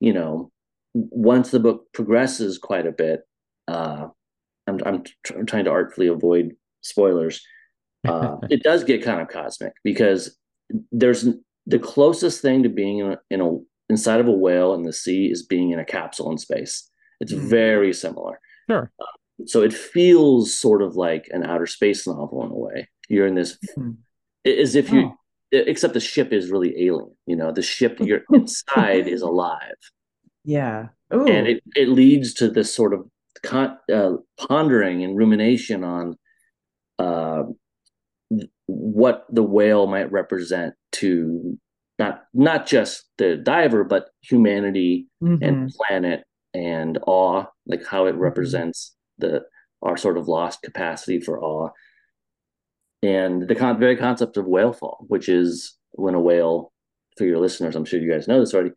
you 0.00 0.12
know 0.12 0.50
once 0.94 1.50
the 1.50 1.60
book 1.60 1.86
progresses 1.92 2.58
quite 2.58 2.86
a 2.86 2.92
bit 2.92 3.20
uh 3.68 4.06
i'm, 4.66 4.78
I'm, 4.84 5.02
tr- 5.24 5.38
I'm 5.38 5.46
trying 5.46 5.64
to 5.64 5.70
artfully 5.70 6.06
avoid 6.06 6.52
spoilers 6.82 7.42
uh 8.06 8.36
it 8.50 8.62
does 8.62 8.84
get 8.84 9.02
kind 9.02 9.20
of 9.20 9.28
cosmic 9.28 9.72
because 9.84 10.36
there's 10.92 11.26
the 11.66 11.78
closest 11.78 12.40
thing 12.40 12.62
to 12.62 12.68
being 12.68 12.98
in 12.98 13.12
a, 13.12 13.18
in 13.30 13.40
a 13.40 13.58
inside 13.90 14.20
of 14.20 14.28
a 14.28 14.32
whale 14.32 14.74
in 14.74 14.82
the 14.82 14.92
sea 14.92 15.26
is 15.26 15.42
being 15.42 15.70
in 15.70 15.78
a 15.78 15.84
capsule 15.84 16.30
in 16.30 16.38
space 16.38 16.90
it's 17.20 17.32
mm. 17.32 17.38
very 17.38 17.92
similar 17.92 18.38
sure 18.68 18.90
uh, 19.00 19.06
so 19.46 19.62
it 19.62 19.72
feels 19.72 20.54
sort 20.54 20.82
of 20.82 20.96
like 20.96 21.28
an 21.30 21.44
outer 21.44 21.66
space 21.66 22.06
novel 22.06 22.44
in 22.44 22.50
a 22.50 22.56
way. 22.56 22.88
You're 23.08 23.26
in 23.26 23.34
this 23.34 23.56
mm-hmm. 23.78 23.92
As 24.48 24.74
if 24.74 24.90
you, 24.90 25.10
oh. 25.10 25.16
except 25.52 25.94
the 25.94 26.00
ship 26.00 26.32
is 26.32 26.50
really 26.50 26.74
alien. 26.86 27.14
You 27.26 27.36
know, 27.36 27.52
the 27.52 27.62
ship 27.62 27.98
you're 28.00 28.22
inside 28.32 29.06
is 29.06 29.22
alive. 29.22 29.76
Yeah, 30.44 30.88
Ooh. 31.12 31.26
and 31.26 31.46
it 31.46 31.62
it 31.74 31.88
leads 31.88 32.34
to 32.34 32.50
this 32.50 32.74
sort 32.74 32.94
of 32.94 33.06
con- 33.42 33.78
uh, 33.92 34.12
pondering 34.38 35.02
and 35.02 35.16
rumination 35.16 35.84
on 35.84 36.16
uh, 36.98 37.44
what 38.66 39.24
the 39.30 39.42
whale 39.42 39.86
might 39.86 40.10
represent 40.12 40.74
to 40.92 41.58
not 41.98 42.24
not 42.34 42.66
just 42.66 43.04
the 43.18 43.36
diver 43.36 43.84
but 43.84 44.10
humanity 44.20 45.06
mm-hmm. 45.22 45.42
and 45.42 45.70
planet 45.70 46.24
and 46.54 46.98
awe 47.06 47.44
like 47.66 47.84
how 47.86 48.06
it 48.06 48.12
mm-hmm. 48.12 48.20
represents 48.20 48.94
the 49.18 49.42
our 49.82 49.96
sort 49.96 50.18
of 50.18 50.28
lost 50.28 50.62
capacity 50.62 51.20
for 51.20 51.40
awe 51.42 51.70
and 53.02 53.48
the 53.48 53.54
con- 53.54 53.78
very 53.78 53.96
concept 53.96 54.36
of 54.36 54.46
whale 54.46 54.72
fall 54.72 55.04
which 55.08 55.28
is 55.28 55.76
when 55.92 56.14
a 56.14 56.20
whale 56.20 56.72
for 57.16 57.24
your 57.24 57.38
listeners 57.38 57.76
i'm 57.76 57.84
sure 57.84 58.00
you 58.00 58.10
guys 58.10 58.28
know 58.28 58.40
this 58.40 58.54
already 58.54 58.70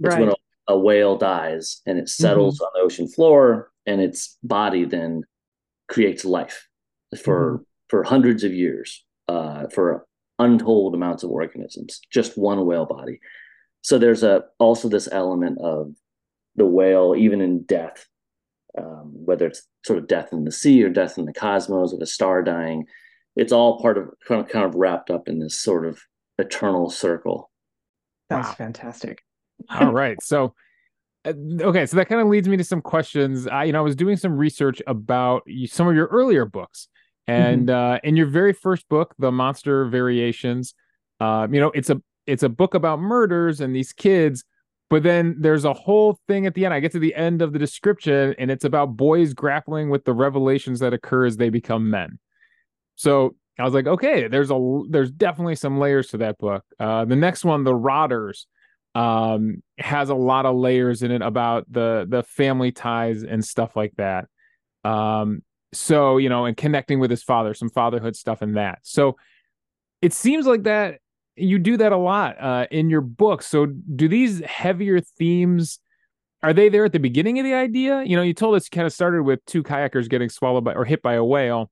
it's 0.00 0.14
right. 0.14 0.20
when 0.20 0.28
a, 0.30 0.72
a, 0.72 0.78
whale 0.78 1.16
dies 1.16 1.80
and 1.86 1.98
it 1.98 2.08
settles 2.08 2.56
mm-hmm. 2.56 2.64
on 2.64 2.70
the 2.74 2.80
ocean 2.80 3.08
floor 3.08 3.70
and 3.86 4.00
its 4.00 4.36
body 4.42 4.84
then 4.84 5.22
creates 5.88 6.24
life 6.24 6.68
for 7.22 7.54
mm-hmm. 7.54 7.62
for 7.88 8.02
hundreds 8.02 8.44
of 8.44 8.52
years 8.52 9.04
uh, 9.28 9.66
for 9.72 10.06
untold 10.38 10.94
amounts 10.94 11.22
of 11.22 11.30
organisms 11.30 12.00
just 12.12 12.36
one 12.36 12.64
whale 12.66 12.86
body 12.86 13.18
so 13.82 13.98
there's 13.98 14.22
a 14.22 14.42
also 14.58 14.88
this 14.88 15.08
element 15.12 15.58
of 15.60 15.94
the 16.56 16.66
whale 16.66 17.14
even 17.16 17.40
in 17.40 17.62
death 17.64 18.06
um, 18.78 19.12
whether 19.24 19.46
it's 19.46 19.66
sort 19.84 19.98
of 19.98 20.08
death 20.08 20.32
in 20.32 20.44
the 20.44 20.52
sea 20.52 20.82
or 20.82 20.90
death 20.90 21.18
in 21.18 21.24
the 21.24 21.32
cosmos 21.32 21.92
or 21.92 22.02
a 22.02 22.06
star 22.06 22.42
dying. 22.42 22.86
It's 23.36 23.52
all 23.52 23.80
part 23.80 23.98
of 23.98 24.08
kind 24.26 24.40
of, 24.40 24.48
kind 24.48 24.64
of 24.64 24.74
wrapped 24.74 25.10
up 25.10 25.28
in 25.28 25.38
this 25.38 25.58
sort 25.58 25.86
of 25.86 26.00
eternal 26.38 26.90
circle. 26.90 27.50
That's 28.28 28.48
wow. 28.48 28.54
fantastic. 28.54 29.22
all 29.70 29.92
right. 29.92 30.20
So, 30.22 30.54
uh, 31.24 31.32
okay. 31.60 31.86
So 31.86 31.96
that 31.96 32.08
kind 32.08 32.20
of 32.20 32.28
leads 32.28 32.48
me 32.48 32.56
to 32.56 32.64
some 32.64 32.80
questions. 32.80 33.46
I, 33.46 33.64
you 33.64 33.72
know, 33.72 33.78
I 33.78 33.82
was 33.82 33.96
doing 33.96 34.16
some 34.16 34.36
research 34.36 34.82
about 34.86 35.42
some 35.66 35.86
of 35.86 35.94
your 35.94 36.06
earlier 36.06 36.44
books. 36.44 36.88
And 37.28 37.68
mm-hmm. 37.68 37.94
uh, 37.94 37.98
in 38.04 38.16
your 38.16 38.26
very 38.26 38.52
first 38.52 38.88
book, 38.88 39.14
The 39.18 39.32
Monster 39.32 39.86
Variations, 39.86 40.74
uh, 41.20 41.46
you 41.50 41.60
know, 41.60 41.72
it's 41.74 41.90
a 41.90 42.00
it's 42.26 42.42
a 42.42 42.48
book 42.48 42.74
about 42.74 43.00
murders 43.00 43.60
and 43.60 43.74
these 43.74 43.92
kids 43.92 44.44
but 44.88 45.02
then 45.02 45.36
there's 45.38 45.64
a 45.64 45.72
whole 45.72 46.18
thing 46.28 46.46
at 46.46 46.54
the 46.54 46.64
end. 46.64 46.72
I 46.72 46.80
get 46.80 46.92
to 46.92 46.98
the 46.98 47.14
end 47.14 47.42
of 47.42 47.52
the 47.52 47.58
description, 47.58 48.34
and 48.38 48.50
it's 48.50 48.64
about 48.64 48.96
boys 48.96 49.34
grappling 49.34 49.90
with 49.90 50.04
the 50.04 50.12
revelations 50.12 50.80
that 50.80 50.94
occur 50.94 51.26
as 51.26 51.36
they 51.36 51.50
become 51.50 51.90
men. 51.90 52.18
So 52.96 53.36
I 53.58 53.64
was 53.64 53.74
like, 53.74 53.86
okay, 53.86 54.28
there's 54.28 54.50
a 54.50 54.80
there's 54.88 55.10
definitely 55.10 55.54
some 55.54 55.78
layers 55.78 56.08
to 56.08 56.18
that 56.18 56.38
book. 56.38 56.64
Uh, 56.78 57.04
the 57.04 57.16
next 57.16 57.44
one, 57.44 57.64
The 57.64 57.74
Rotters, 57.74 58.46
um, 58.94 59.62
has 59.78 60.08
a 60.10 60.14
lot 60.14 60.46
of 60.46 60.56
layers 60.56 61.02
in 61.02 61.10
it 61.10 61.22
about 61.22 61.70
the 61.70 62.06
the 62.08 62.22
family 62.22 62.72
ties 62.72 63.22
and 63.22 63.44
stuff 63.44 63.76
like 63.76 63.92
that. 63.96 64.26
Um, 64.84 65.42
so 65.72 66.18
you 66.18 66.28
know, 66.28 66.44
and 66.44 66.56
connecting 66.56 66.98
with 66.98 67.10
his 67.10 67.22
father, 67.22 67.54
some 67.54 67.70
fatherhood 67.70 68.16
stuff 68.16 68.42
in 68.42 68.54
that. 68.54 68.80
So 68.82 69.16
it 70.02 70.12
seems 70.12 70.46
like 70.46 70.64
that 70.64 71.00
you 71.36 71.58
do 71.58 71.76
that 71.76 71.92
a 71.92 71.96
lot 71.96 72.40
uh, 72.40 72.66
in 72.70 72.90
your 72.90 73.02
book. 73.02 73.42
So 73.42 73.66
do 73.66 74.08
these 74.08 74.40
heavier 74.40 75.00
themes 75.00 75.78
are 76.42 76.52
they 76.52 76.68
there 76.68 76.84
at 76.84 76.92
the 76.92 77.00
beginning 77.00 77.38
of 77.38 77.44
the 77.44 77.54
idea? 77.54 78.02
You 78.04 78.16
know, 78.16 78.22
you 78.22 78.34
told 78.34 78.54
us 78.54 78.66
you 78.66 78.70
kind 78.70 78.86
of 78.86 78.92
started 78.92 79.22
with 79.22 79.44
two 79.46 79.62
kayakers 79.62 80.08
getting 80.08 80.28
swallowed 80.28 80.64
by 80.64 80.74
or 80.74 80.84
hit 80.84 81.02
by 81.02 81.14
a 81.14 81.24
whale. 81.24 81.70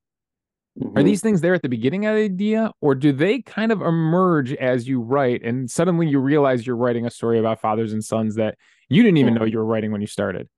Mm-hmm. 0.81 0.99
Are 0.99 1.03
these 1.05 1.21
things 1.21 1.41
there 1.41 1.55
at 1.55 1.63
the 1.63 1.69
beginning 1.69 2.05
of 2.07 2.17
the 2.17 2.23
idea, 2.23 2.73
or 2.81 2.97
do 2.97 3.13
they 3.13 3.43
kind 3.43 3.71
of 3.71 3.81
emerge 3.81 4.53
as 4.55 4.89
you 4.89 5.01
write, 5.01 5.43
and 5.45 5.71
suddenly 5.71 6.09
you 6.09 6.19
realize 6.19 6.67
you're 6.67 6.77
writing 6.77 7.07
a 7.07 7.11
story 7.11 7.39
about 7.39 7.61
fathers 7.61 7.93
and 7.93 8.05
sons 8.05 8.35
that 8.35 8.57
you 8.89 9.03
didn't 9.03 9.19
even 9.19 9.35
know 9.35 9.45
you 9.45 9.59
were 9.59 9.65
writing 9.65 9.93
when 9.93 10.01
you 10.01 10.09
started? 10.09 10.49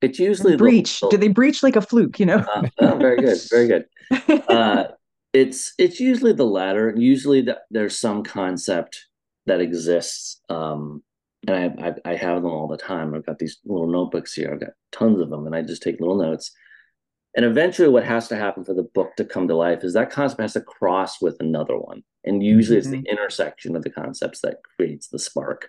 It's 0.00 0.20
usually 0.20 0.56
breach. 0.56 1.00
The, 1.00 1.08
do 1.10 1.16
they 1.16 1.28
breach 1.28 1.62
like 1.62 1.74
a 1.74 1.80
fluke? 1.80 2.20
You 2.20 2.26
know. 2.26 2.36
Uh, 2.54 2.68
oh, 2.78 2.96
very 2.96 3.20
good, 3.20 3.38
very 3.50 3.66
good. 3.66 3.86
Uh, 4.48 4.84
it's 5.32 5.74
it's 5.78 5.98
usually 5.98 6.32
the 6.32 6.44
latter. 6.44 6.94
Usually, 6.96 7.40
that 7.42 7.62
there's 7.70 7.98
some 7.98 8.22
concept 8.22 9.06
that 9.46 9.60
exists, 9.60 10.40
um, 10.50 11.02
and 11.48 11.56
I, 11.56 11.88
I, 11.88 12.12
I 12.12 12.16
have 12.16 12.42
them 12.42 12.52
all 12.52 12.68
the 12.68 12.76
time. 12.76 13.12
I've 13.12 13.26
got 13.26 13.40
these 13.40 13.58
little 13.64 13.88
notebooks 13.88 14.34
here. 14.34 14.52
I've 14.52 14.60
got 14.60 14.70
tons 14.92 15.20
of 15.20 15.30
them, 15.30 15.46
and 15.46 15.56
I 15.56 15.62
just 15.62 15.82
take 15.82 15.98
little 15.98 16.18
notes. 16.18 16.52
And 17.36 17.44
eventually, 17.44 17.88
what 17.88 18.04
has 18.04 18.28
to 18.28 18.36
happen 18.36 18.64
for 18.64 18.74
the 18.74 18.88
book 18.94 19.16
to 19.16 19.24
come 19.24 19.48
to 19.48 19.56
life 19.56 19.82
is 19.82 19.94
that 19.94 20.10
concept 20.10 20.40
has 20.40 20.52
to 20.52 20.60
cross 20.60 21.20
with 21.20 21.36
another 21.40 21.76
one, 21.76 22.02
and 22.24 22.42
usually 22.42 22.78
mm-hmm. 22.78 22.86
it's 22.86 22.90
the 22.90 22.98
mm-hmm. 22.98 23.18
intersection 23.18 23.74
of 23.74 23.82
the 23.82 23.90
concepts 23.90 24.40
that 24.42 24.58
creates 24.76 25.08
the 25.08 25.18
spark. 25.18 25.68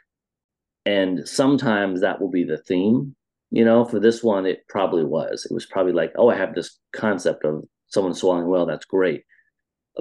And 0.86 1.28
sometimes 1.28 2.02
that 2.02 2.22
will 2.22 2.30
be 2.30 2.44
the 2.44 2.60
theme. 2.60 3.16
You 3.50 3.66
know, 3.66 3.86
for 3.86 4.00
this 4.00 4.24
one, 4.24 4.46
it 4.46 4.68
probably 4.70 5.06
was. 5.06 5.48
It 5.50 5.54
was 5.54 5.66
probably 5.66 5.94
like, 5.94 6.12
oh, 6.18 6.30
I 6.30 6.36
have 6.36 6.54
this 6.54 6.78
concept 6.94 7.46
of 7.46 7.64
someone 7.88 8.14
swallowing 8.14 8.48
well. 8.48 8.66
That's 8.66 8.86
great 8.86 9.24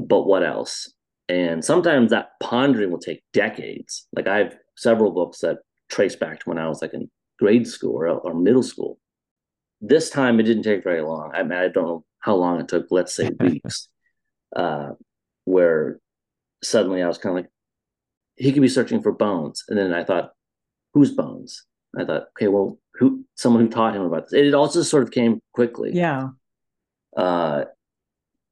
but 0.02 0.24
what 0.24 0.44
else? 0.44 0.92
And 1.28 1.64
sometimes 1.64 2.10
that 2.10 2.30
pondering 2.42 2.90
will 2.90 2.98
take 2.98 3.22
decades. 3.32 4.06
Like 4.14 4.26
I 4.26 4.38
have 4.38 4.56
several 4.76 5.12
books 5.12 5.40
that 5.40 5.58
trace 5.88 6.16
back 6.16 6.40
to 6.40 6.48
when 6.48 6.58
I 6.58 6.68
was 6.68 6.82
like 6.82 6.94
in 6.94 7.10
grade 7.38 7.66
school 7.66 7.96
or, 7.96 8.08
or 8.08 8.34
middle 8.34 8.62
school. 8.62 8.98
This 9.80 10.10
time 10.10 10.40
it 10.40 10.44
didn't 10.44 10.62
take 10.62 10.84
very 10.84 11.02
long. 11.02 11.32
I 11.34 11.42
mean, 11.42 11.58
I 11.58 11.68
don't 11.68 11.84
know 11.84 12.04
how 12.20 12.36
long 12.36 12.60
it 12.60 12.68
took, 12.68 12.86
let's 12.90 13.14
say 13.14 13.30
weeks, 13.40 13.88
uh, 14.56 14.90
where 15.44 15.98
suddenly 16.62 17.02
I 17.02 17.08
was 17.08 17.18
kind 17.18 17.36
of 17.36 17.44
like, 17.44 17.50
he 18.36 18.52
could 18.52 18.62
be 18.62 18.68
searching 18.68 19.02
for 19.02 19.12
bones. 19.12 19.64
And 19.68 19.78
then 19.78 19.92
I 19.92 20.04
thought, 20.04 20.32
whose 20.92 21.12
bones? 21.12 21.64
I 21.98 22.04
thought, 22.04 22.28
okay, 22.36 22.48
well, 22.48 22.78
who 22.94 23.24
someone 23.36 23.62
who 23.62 23.68
taught 23.68 23.94
him 23.94 24.02
about 24.02 24.24
this. 24.24 24.32
It 24.32 24.54
also 24.54 24.82
sort 24.82 25.02
of 25.02 25.10
came 25.10 25.40
quickly. 25.52 25.92
Yeah. 25.92 26.28
Uh, 27.16 27.64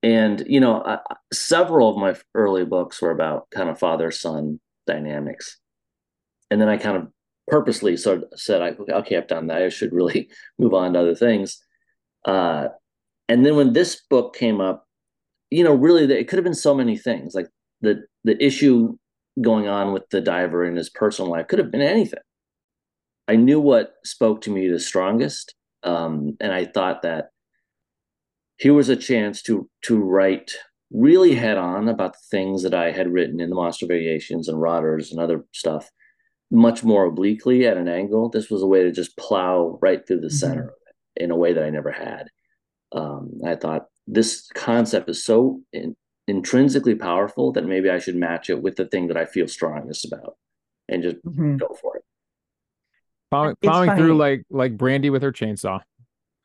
and 0.03 0.43
you 0.47 0.61
know 0.61 0.81
uh, 0.81 0.99
several 1.33 1.89
of 1.89 1.97
my 1.97 2.15
early 2.35 2.65
books 2.65 3.01
were 3.01 3.11
about 3.11 3.49
kind 3.51 3.69
of 3.69 3.79
father 3.79 4.11
son 4.11 4.61
dynamics 4.87 5.59
and 6.51 6.61
then 6.61 6.69
i 6.69 6.77
kind 6.77 6.97
of 6.97 7.09
purposely 7.53 7.99
sort 7.99 8.23
of 8.23 8.25
said 8.35 8.63
okay 8.91 9.17
i've 9.17 9.27
done 9.27 9.47
that. 9.49 9.63
I 9.63 9.69
should 9.69 9.93
really 9.93 10.31
move 10.59 10.75
on 10.75 10.95
to 10.95 11.01
other 11.01 11.15
things. 11.15 11.63
Uh, 12.25 12.69
and 13.29 13.45
then 13.45 13.57
when 13.57 13.73
this 13.73 14.01
book 14.09 14.35
came 14.35 14.61
up 14.61 14.87
you 15.51 15.63
know 15.63 15.75
really 15.75 16.05
it 16.05 16.29
could 16.29 16.39
have 16.39 16.45
been 16.45 16.67
so 16.67 16.75
many 16.75 16.97
things 16.97 17.35
like 17.35 17.49
the 17.83 18.05
the 18.25 18.43
issue 18.43 18.97
going 19.41 19.69
on 19.69 19.93
with 19.93 20.09
the 20.11 20.21
diver 20.21 20.65
in 20.65 20.77
his 20.77 20.91
personal 20.91 21.31
life 21.31 21.49
could 21.49 21.59
have 21.59 21.71
been 21.71 21.81
anything. 21.81 22.21
I 23.29 23.37
knew 23.37 23.61
what 23.61 23.95
spoke 24.05 24.41
to 24.43 24.51
me 24.51 24.69
the 24.69 24.81
strongest 24.81 25.55
Um, 25.83 26.37
and 26.41 26.53
I 26.53 26.65
thought 26.67 27.03
that 27.03 27.31
here 28.57 28.75
was 28.75 28.89
a 28.89 28.97
chance 29.11 29.43
to 29.43 29.69
to 29.87 29.95
write 29.99 30.53
really 30.93 31.35
head 31.35 31.59
on 31.59 31.89
about 31.89 32.13
the 32.13 32.27
things 32.31 32.63
that 32.63 32.75
I 32.75 32.93
had 32.93 33.13
written 33.13 33.41
in 33.41 33.51
the 33.51 33.57
Monster 33.57 33.87
Variations 33.87 34.49
and 34.49 34.61
Rotters 34.61 35.11
and 35.11 35.21
other 35.21 35.45
stuff, 35.53 35.91
much 36.53 36.85
more 36.85 37.07
obliquely 37.07 37.67
at 37.67 37.79
an 37.79 37.89
angle. 37.89 38.29
This 38.29 38.51
was 38.51 38.63
a 38.63 38.67
way 38.67 38.83
to 38.83 38.93
just 38.93 39.17
plow 39.17 39.79
right 39.81 40.07
through 40.07 40.21
the 40.21 40.27
mm-hmm. 40.27 40.37
center 40.37 40.65
of 40.65 40.75
it 40.87 41.25
in 41.25 41.31
a 41.31 41.37
way 41.37 41.55
that 41.55 41.65
I 41.65 41.71
never 41.71 41.91
had. 41.91 42.29
Um, 42.93 43.41
I 43.45 43.57
thought 43.57 43.87
this 44.07 44.49
concept 44.55 45.09
is 45.09 45.25
so 45.25 45.61
in, 45.73 45.97
intrinsically 46.29 46.95
powerful 46.95 47.53
that 47.53 47.65
maybe 47.65 47.89
I 47.89 47.99
should 47.99 48.17
match 48.17 48.51
it 48.51 48.63
with 48.63 48.77
the 48.77 48.85
thing 48.85 49.09
that 49.09 49.17
I 49.17 49.25
feel 49.25 49.49
strongest 49.49 50.05
about 50.05 50.37
and 50.89 51.03
just 51.03 51.17
mm-hmm. 51.25 51.57
go 51.57 51.75
for 51.81 51.97
it. 51.97 52.05
Plowing, 53.31 53.57
plowing 53.63 53.97
through 53.97 54.19
like 54.19 54.45
like 54.51 54.77
Brandy 54.77 55.09
with 55.09 55.23
her 55.23 55.33
chainsaw. 55.33 55.81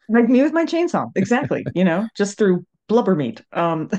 Like 0.08 0.30
me 0.30 0.42
with 0.42 0.54
my 0.54 0.64
chainsaw, 0.64 1.12
exactly. 1.18 1.66
you 1.76 1.84
know, 1.84 2.08
just 2.16 2.38
through 2.38 2.66
blubber 2.88 3.14
meat. 3.14 3.42
Um, 3.52 3.90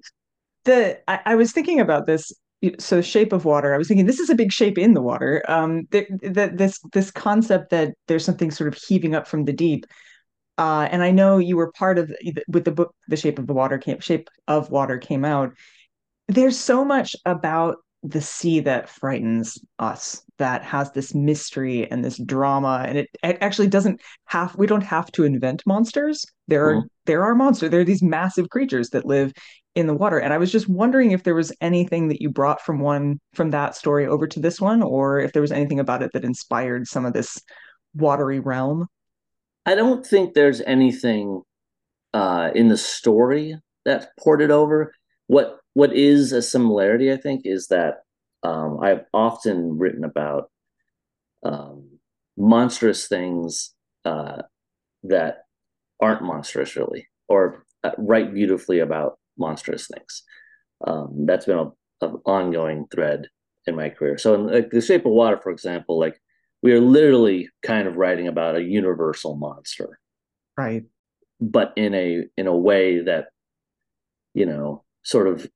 the 0.64 0.98
I, 1.06 1.20
I, 1.26 1.34
was 1.34 1.52
thinking 1.52 1.80
about 1.80 2.06
this. 2.06 2.32
So, 2.78 3.00
shape 3.00 3.32
of 3.32 3.46
water. 3.46 3.74
I 3.74 3.78
was 3.78 3.88
thinking 3.88 4.06
this 4.06 4.20
is 4.20 4.28
a 4.28 4.34
big 4.34 4.52
shape 4.52 4.76
in 4.76 4.92
the 4.92 5.00
water. 5.00 5.42
Um, 5.48 5.88
that 5.90 6.58
this 6.58 6.78
this 6.92 7.10
concept 7.10 7.70
that 7.70 7.94
there's 8.06 8.24
something 8.24 8.50
sort 8.50 8.68
of 8.68 8.78
heaving 8.86 9.14
up 9.14 9.26
from 9.26 9.44
the 9.44 9.52
deep. 9.52 9.86
Uh, 10.58 10.86
and 10.90 11.02
I 11.02 11.10
know 11.10 11.38
you 11.38 11.56
were 11.56 11.72
part 11.72 11.98
of 11.98 12.12
with 12.48 12.64
the 12.64 12.72
book, 12.72 12.94
The 13.08 13.16
Shape 13.16 13.38
of 13.38 13.46
the 13.46 13.54
Water 13.54 13.78
came 13.78 13.98
Shape 14.00 14.28
of 14.46 14.70
Water 14.70 14.98
came 14.98 15.24
out. 15.24 15.52
There's 16.28 16.58
so 16.58 16.84
much 16.84 17.16
about 17.24 17.78
the 18.02 18.20
sea 18.20 18.60
that 18.60 18.88
frightens 18.88 19.58
us 19.78 20.22
that 20.38 20.62
has 20.62 20.90
this 20.92 21.14
mystery 21.14 21.90
and 21.90 22.02
this 22.02 22.18
drama 22.24 22.84
and 22.88 22.96
it, 22.96 23.08
it 23.22 23.36
actually 23.42 23.66
doesn't 23.66 24.00
have 24.24 24.56
we 24.56 24.66
don't 24.66 24.82
have 24.82 25.12
to 25.12 25.24
invent 25.24 25.62
monsters 25.66 26.24
there 26.48 26.66
are 26.66 26.74
mm-hmm. 26.76 26.86
there 27.04 27.22
are 27.22 27.34
monsters 27.34 27.68
there 27.68 27.80
are 27.80 27.84
these 27.84 28.02
massive 28.02 28.48
creatures 28.48 28.88
that 28.88 29.04
live 29.04 29.32
in 29.74 29.86
the 29.86 29.94
water. 29.94 30.18
And 30.18 30.32
i 30.32 30.38
was 30.38 30.50
just 30.50 30.68
wondering 30.68 31.12
if 31.12 31.22
there 31.22 31.34
was 31.34 31.52
anything 31.60 32.08
that 32.08 32.20
you 32.20 32.28
brought 32.28 32.60
from 32.60 32.80
one 32.80 33.20
from 33.34 33.50
that 33.50 33.76
story 33.76 34.06
over 34.06 34.26
to 34.26 34.40
this 34.40 34.60
one 34.60 34.82
or 34.82 35.20
if 35.20 35.32
there 35.32 35.42
was 35.42 35.52
anything 35.52 35.78
about 35.78 36.02
it 36.02 36.10
that 36.12 36.24
inspired 36.24 36.88
some 36.88 37.04
of 37.04 37.12
this 37.12 37.40
watery 37.94 38.40
realm. 38.40 38.86
I 39.66 39.74
don't 39.74 40.06
think 40.06 40.34
there's 40.34 40.60
anything 40.62 41.42
uh, 42.14 42.50
in 42.54 42.68
the 42.68 42.76
story 42.76 43.56
that's 43.84 44.06
ported 44.18 44.50
over. 44.50 44.92
What 45.26 45.58
what 45.74 45.94
is 45.94 46.32
a 46.32 46.42
similarity, 46.42 47.12
I 47.12 47.16
think, 47.16 47.42
is 47.44 47.68
that 47.68 47.98
um, 48.42 48.80
I've 48.82 49.04
often 49.14 49.78
written 49.78 50.02
about 50.02 50.50
um, 51.44 52.00
monstrous 52.36 53.06
things 53.06 53.72
uh, 54.04 54.42
that 55.04 55.44
aren't 56.00 56.22
monstrous, 56.22 56.74
really, 56.74 57.06
or 57.28 57.64
uh, 57.84 57.92
write 57.98 58.34
beautifully 58.34 58.80
about 58.80 59.19
monstrous 59.40 59.88
things. 59.88 60.22
Um, 60.86 61.26
that's 61.26 61.46
been 61.46 61.58
an 62.00 62.20
ongoing 62.24 62.86
thread 62.92 63.26
in 63.66 63.76
my 63.76 63.88
career. 63.90 64.18
So, 64.18 64.34
in 64.34 64.46
like, 64.46 64.70
The 64.70 64.80
Shape 64.80 65.06
of 65.06 65.12
Water, 65.12 65.38
for 65.42 65.50
example, 65.50 65.98
like 65.98 66.20
we 66.62 66.72
are 66.72 66.80
literally 66.80 67.48
kind 67.62 67.88
of 67.88 67.96
writing 67.96 68.28
about 68.28 68.56
a 68.56 68.62
universal 68.62 69.36
monster, 69.36 69.98
right? 70.56 70.84
But 71.40 71.72
in 71.76 71.94
a 71.94 72.24
in 72.36 72.46
a 72.46 72.56
way 72.56 73.00
that 73.00 73.28
you 74.34 74.46
know 74.46 74.84
sort 75.02 75.26
of 75.26 75.48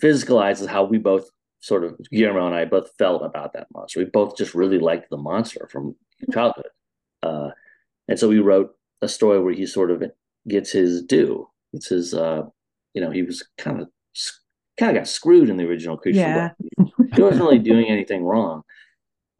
physicalizes 0.00 0.66
how 0.66 0.84
we 0.84 0.98
both 0.98 1.28
sort 1.60 1.84
of 1.84 1.98
Guillermo 2.10 2.46
and 2.46 2.54
I 2.54 2.64
both 2.64 2.90
felt 2.98 3.22
about 3.24 3.52
that 3.54 3.66
monster. 3.72 4.00
We 4.00 4.06
both 4.06 4.36
just 4.36 4.54
really 4.54 4.78
liked 4.78 5.10
the 5.10 5.16
monster 5.16 5.68
from 5.70 5.96
childhood, 6.32 6.70
uh, 7.22 7.50
and 8.08 8.18
so 8.18 8.28
we 8.28 8.38
wrote 8.38 8.74
a 9.02 9.08
story 9.08 9.40
where 9.40 9.54
he 9.54 9.66
sort 9.66 9.90
of 9.90 10.02
gets 10.48 10.72
his 10.72 11.02
due. 11.02 11.48
It's 11.72 11.88
his, 11.88 12.14
uh, 12.14 12.44
you 12.94 13.00
know, 13.00 13.10
he 13.10 13.22
was 13.22 13.46
kind 13.58 13.80
of 13.80 13.88
kind 14.78 14.96
of 14.96 15.00
got 15.00 15.08
screwed 15.08 15.50
in 15.50 15.56
the 15.56 15.64
original 15.64 15.96
creature. 15.96 16.18
Yeah. 16.20 16.50
he 17.14 17.22
wasn't 17.22 17.42
really 17.42 17.58
doing 17.58 17.86
anything 17.88 18.24
wrong, 18.24 18.62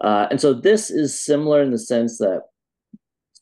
uh, 0.01 0.27
and 0.31 0.41
so 0.41 0.53
this 0.55 0.91
is 0.91 1.19
similar 1.19 1.63
in 1.63 1.71
the 1.71 1.79
sense 1.79 2.19
that 2.19 2.43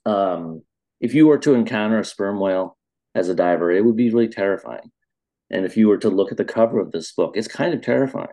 um, 0.04 0.62
if 1.00 1.14
you 1.14 1.26
were 1.26 1.38
to 1.38 1.54
encounter 1.54 1.98
a 1.98 2.04
sperm 2.04 2.40
whale 2.40 2.76
as 3.14 3.28
a 3.28 3.34
diver, 3.34 3.70
it 3.70 3.84
would 3.84 3.96
be 3.96 4.10
really 4.10 4.28
terrifying. 4.28 4.90
And 5.50 5.64
if 5.64 5.76
you 5.76 5.88
were 5.88 5.98
to 5.98 6.08
look 6.10 6.32
at 6.32 6.38
the 6.38 6.44
cover 6.44 6.80
of 6.80 6.92
this 6.92 7.12
book, 7.12 7.36
it's 7.36 7.48
kind 7.48 7.74
of 7.74 7.82
terrifying. 7.82 8.28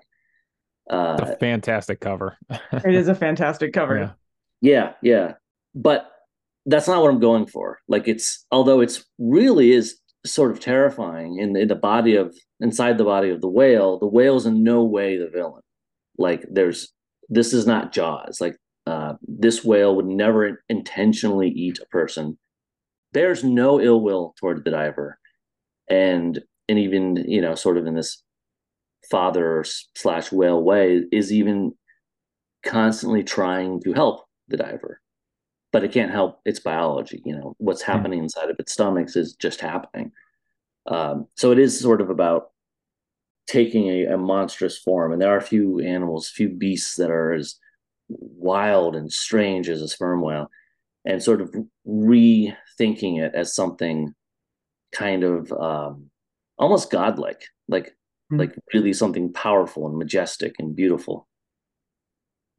Uh, 0.89 1.17
a 1.21 1.37
fantastic 1.37 1.99
cover. 1.99 2.37
it 2.49 2.95
is 2.95 3.07
a 3.07 3.15
fantastic 3.15 3.73
cover. 3.73 3.97
Yeah. 3.97 4.11
yeah, 4.61 4.93
yeah. 5.01 5.33
But 5.75 6.09
that's 6.65 6.87
not 6.87 7.01
what 7.01 7.11
I'm 7.11 7.19
going 7.19 7.45
for. 7.45 7.79
Like 7.87 8.07
it's 8.07 8.45
although 8.51 8.81
it's 8.81 9.03
really 9.17 9.71
is 9.71 9.99
sort 10.25 10.51
of 10.51 10.59
terrifying 10.59 11.37
in, 11.39 11.55
in 11.55 11.67
the 11.67 11.75
body 11.75 12.15
of 12.15 12.35
inside 12.59 12.97
the 12.97 13.03
body 13.03 13.29
of 13.29 13.41
the 13.41 13.49
whale, 13.49 13.99
the 13.99 14.07
whale's 14.07 14.45
in 14.45 14.63
no 14.63 14.83
way 14.83 15.17
the 15.17 15.29
villain. 15.29 15.61
Like 16.17 16.45
there's 16.49 16.93
this 17.29 17.53
is 17.53 17.67
not 17.67 17.91
Jaws. 17.91 18.39
Like 18.39 18.55
uh, 18.85 19.13
this 19.27 19.63
whale 19.63 19.95
would 19.95 20.05
never 20.05 20.63
intentionally 20.69 21.49
eat 21.49 21.79
a 21.79 21.85
person. 21.87 22.37
There's 23.13 23.43
no 23.43 23.79
ill 23.79 24.01
will 24.01 24.33
toward 24.39 24.63
the 24.63 24.71
diver. 24.71 25.17
And 25.89 26.41
and 26.69 26.79
even 26.79 27.17
you 27.27 27.41
know 27.41 27.55
sort 27.55 27.77
of 27.77 27.85
in 27.85 27.95
this 27.95 28.23
father 29.11 29.65
slash 29.95 30.31
whale 30.31 30.63
way 30.63 31.03
is 31.11 31.31
even 31.31 31.73
constantly 32.63 33.23
trying 33.23 33.81
to 33.81 33.93
help 33.93 34.23
the 34.47 34.57
diver 34.57 35.01
but 35.73 35.83
it 35.83 35.91
can't 35.91 36.11
help 36.11 36.39
its 36.45 36.59
biology 36.59 37.21
you 37.25 37.35
know 37.35 37.55
what's 37.57 37.81
happening 37.81 38.19
mm-hmm. 38.19 38.25
inside 38.25 38.49
of 38.49 38.55
its 38.59 38.71
stomachs 38.71 39.17
is 39.17 39.33
just 39.33 39.59
happening 39.59 40.11
um, 40.85 41.27
so 41.35 41.51
it 41.51 41.59
is 41.59 41.79
sort 41.79 42.01
of 42.01 42.09
about 42.09 42.51
taking 43.47 43.89
a, 43.89 44.05
a, 44.05 44.17
monstrous 44.17 44.77
form 44.77 45.11
and 45.11 45.21
there 45.21 45.33
are 45.33 45.37
a 45.37 45.41
few 45.41 45.81
animals 45.81 46.29
few 46.29 46.47
beasts 46.47 46.95
that 46.95 47.11
are 47.11 47.33
as 47.33 47.55
wild 48.07 48.95
and 48.95 49.11
strange 49.11 49.67
as 49.67 49.81
a 49.81 49.87
sperm 49.87 50.21
whale 50.21 50.49
and 51.05 51.21
sort 51.21 51.41
of 51.41 51.53
rethinking 51.85 53.19
it 53.21 53.33
as 53.35 53.53
something 53.53 54.13
kind 54.93 55.23
of 55.23 55.51
um, 55.53 56.09
almost 56.57 56.91
godlike, 56.91 57.43
like 57.67 57.87
mm-hmm. 57.87 58.39
like 58.39 58.55
really 58.73 58.93
something 58.93 59.33
powerful 59.33 59.87
and 59.87 59.97
majestic 59.97 60.55
and 60.59 60.75
beautiful. 60.75 61.27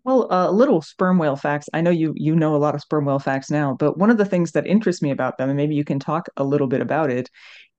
Well, 0.05 0.25
a 0.31 0.49
uh, 0.49 0.51
little 0.51 0.83
sperm 0.83 1.19
whale 1.19 1.37
facts. 1.37 1.69
I 1.73 1.81
know 1.81 1.91
you 1.91 2.13
you 2.17 2.37
know 2.37 2.55
a 2.55 2.59
lot 2.59 2.75
of 2.75 2.83
sperm 2.83 3.07
whale 3.07 3.19
facts 3.19 3.51
now, 3.51 3.75
but 3.79 3.99
one 3.99 4.11
of 4.11 4.19
the 4.19 4.27
things 4.27 4.53
that 4.53 4.67
interests 4.67 5.03
me 5.03 5.11
about 5.11 5.39
them, 5.39 5.49
and 5.49 5.57
maybe 5.57 5.75
you 5.75 5.85
can 5.85 5.99
talk 5.99 6.29
a 6.37 6.45
little 6.45 6.67
bit 6.67 6.83
about 6.83 7.11
it, 7.11 7.31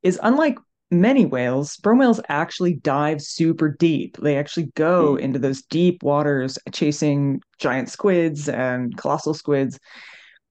is 0.01 0.19
unlike 0.23 0.57
many 0.91 1.25
whales, 1.25 1.71
sperm 1.71 1.99
whales 1.99 2.21
actually 2.29 2.73
dive 2.75 3.21
super 3.21 3.69
deep. 3.69 4.17
They 4.17 4.38
actually 4.38 4.71
go 4.75 5.15
mm. 5.15 5.19
into 5.19 5.39
those 5.39 5.61
deep 5.63 6.03
waters 6.03 6.57
chasing 6.71 7.41
giant 7.59 7.89
squids 7.89 8.49
and 8.49 8.95
colossal 8.97 9.33
squids. 9.33 9.79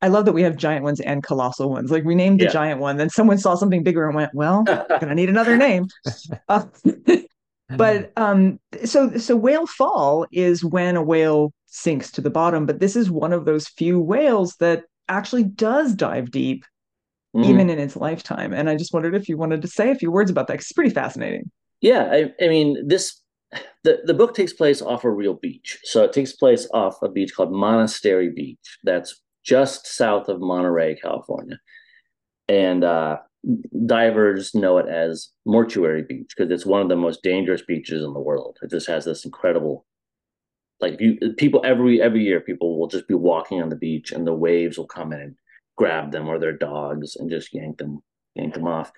I 0.02 0.08
love 0.08 0.26
that 0.26 0.32
we 0.32 0.42
have 0.42 0.56
giant 0.56 0.84
ones 0.84 1.00
and 1.00 1.22
colossal 1.22 1.70
ones. 1.70 1.90
Like 1.90 2.04
we 2.04 2.14
named 2.14 2.38
the 2.38 2.44
yeah. 2.44 2.50
giant 2.50 2.80
one, 2.80 2.98
then 2.98 3.08
someone 3.10 3.38
saw 3.38 3.54
something 3.54 3.82
bigger 3.82 4.06
and 4.06 4.14
went, 4.14 4.32
"Well, 4.34 4.64
gonna 5.00 5.14
need 5.14 5.30
another 5.30 5.56
name." 5.56 5.86
Uh, 6.48 6.66
but 7.76 8.12
um, 8.16 8.58
so 8.84 9.16
so 9.16 9.36
whale 9.36 9.66
fall 9.66 10.26
is 10.32 10.64
when 10.64 10.96
a 10.96 11.02
whale 11.02 11.52
sinks 11.66 12.10
to 12.12 12.20
the 12.20 12.30
bottom. 12.30 12.66
But 12.66 12.80
this 12.80 12.96
is 12.96 13.10
one 13.10 13.32
of 13.32 13.44
those 13.44 13.68
few 13.68 14.00
whales 14.00 14.56
that 14.56 14.84
actually 15.08 15.44
does 15.44 15.94
dive 15.94 16.30
deep, 16.30 16.64
mm-hmm. 17.34 17.48
even 17.50 17.70
in 17.70 17.78
its 17.78 17.96
lifetime. 17.96 18.52
And 18.52 18.70
I 18.70 18.76
just 18.76 18.92
wondered 18.92 19.14
if 19.14 19.28
you 19.28 19.36
wanted 19.36 19.62
to 19.62 19.68
say 19.68 19.90
a 19.90 19.94
few 19.94 20.10
words 20.10 20.30
about 20.30 20.46
that. 20.48 20.54
Cause 20.58 20.64
it's 20.64 20.72
pretty 20.72 20.94
fascinating. 20.94 21.50
Yeah, 21.80 22.08
I, 22.10 22.32
I 22.42 22.48
mean 22.48 22.86
this 22.86 23.20
the, 23.84 24.00
the 24.04 24.14
book 24.14 24.34
takes 24.34 24.52
place 24.52 24.82
off 24.82 25.04
a 25.04 25.10
real 25.10 25.34
beach. 25.34 25.78
So 25.84 26.02
it 26.04 26.12
takes 26.12 26.32
place 26.32 26.68
off 26.72 27.02
a 27.02 27.08
beach 27.08 27.34
called 27.34 27.52
Monastery 27.52 28.30
Beach. 28.30 28.78
That's 28.82 29.20
just 29.44 29.86
south 29.86 30.28
of 30.28 30.40
Monterey, 30.40 30.96
California. 30.96 31.58
And 32.48 32.82
uh, 32.82 33.18
divers 33.86 34.54
know 34.54 34.78
it 34.78 34.88
as 34.88 35.28
Mortuary 35.44 36.02
Beach 36.02 36.32
because 36.36 36.50
it's 36.50 36.66
one 36.66 36.82
of 36.82 36.88
the 36.88 36.96
most 36.96 37.22
dangerous 37.22 37.62
beaches 37.62 38.02
in 38.02 38.12
the 38.12 38.20
world. 38.20 38.58
It 38.62 38.70
just 38.70 38.86
has 38.88 39.04
this 39.04 39.24
incredible, 39.24 39.86
like 40.80 41.00
you, 41.00 41.18
people 41.36 41.62
every 41.64 42.00
every 42.00 42.22
year 42.22 42.40
people 42.40 42.78
will 42.78 42.88
just 42.88 43.08
be 43.08 43.14
walking 43.14 43.62
on 43.62 43.68
the 43.68 43.76
beach 43.76 44.12
and 44.12 44.26
the 44.26 44.34
waves 44.34 44.78
will 44.78 44.86
come 44.86 45.12
in 45.12 45.20
and 45.20 45.34
grab 45.76 46.12
them 46.12 46.28
or 46.28 46.38
their 46.38 46.56
dogs 46.56 47.16
and 47.16 47.30
just 47.30 47.52
yank 47.52 47.78
them 47.78 48.02
yank 48.34 48.54
them 48.54 48.66
off. 48.66 48.92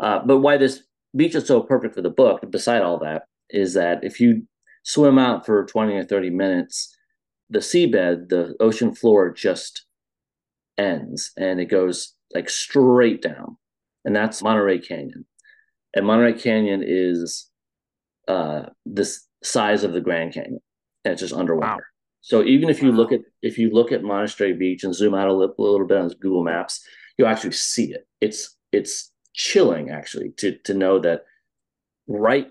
Uh, 0.00 0.20
but 0.24 0.38
why 0.38 0.56
this 0.56 0.82
beach 1.14 1.34
is 1.34 1.46
so 1.46 1.60
perfect 1.60 1.94
for 1.94 2.02
the 2.02 2.10
book, 2.10 2.50
beside 2.50 2.82
all 2.82 2.98
that, 2.98 3.24
is 3.50 3.74
that 3.74 4.02
if 4.02 4.20
you 4.20 4.46
swim 4.84 5.18
out 5.18 5.46
for 5.46 5.64
20 5.64 5.94
or 5.94 6.04
30 6.04 6.30
minutes 6.30 6.96
the 7.52 7.58
seabed, 7.58 8.30
the 8.30 8.56
ocean 8.60 8.94
floor 8.94 9.30
just 9.30 9.84
ends 10.78 11.32
and 11.36 11.60
it 11.60 11.66
goes 11.66 12.14
like 12.34 12.48
straight 12.48 13.20
down. 13.20 13.58
And 14.04 14.14
that's 14.14 14.42
Monterey 14.42 14.78
Canyon. 14.78 15.24
And 15.94 16.06
Monterey 16.06 16.34
Canyon 16.34 16.82
is 16.84 17.48
uh, 18.28 18.64
this 18.86 19.26
size 19.42 19.84
of 19.84 19.92
the 19.92 20.00
Grand 20.00 20.34
Canyon. 20.34 20.60
And 21.04 21.12
it's 21.12 21.22
just 21.22 21.34
underwater. 21.34 21.86
So 22.20 22.44
even 22.44 22.68
if 22.68 22.82
you 22.82 22.90
wow. 22.90 22.96
look 22.96 23.12
at 23.12 23.20
if 23.42 23.58
you 23.58 23.70
look 23.70 23.90
at 23.90 24.04
Monastery 24.04 24.52
Beach 24.52 24.84
and 24.84 24.94
zoom 24.94 25.14
out 25.14 25.28
a 25.28 25.32
little, 25.32 25.54
a 25.58 25.62
little 25.62 25.86
bit 25.86 25.98
on 25.98 26.08
Google 26.20 26.44
Maps, 26.44 26.84
you'll 27.18 27.28
actually 27.28 27.52
see 27.52 27.92
it. 27.92 28.06
It's 28.20 28.56
it's 28.70 29.10
chilling 29.34 29.90
actually 29.90 30.30
to 30.38 30.56
to 30.58 30.74
know 30.74 31.00
that 31.00 31.24
right 32.06 32.46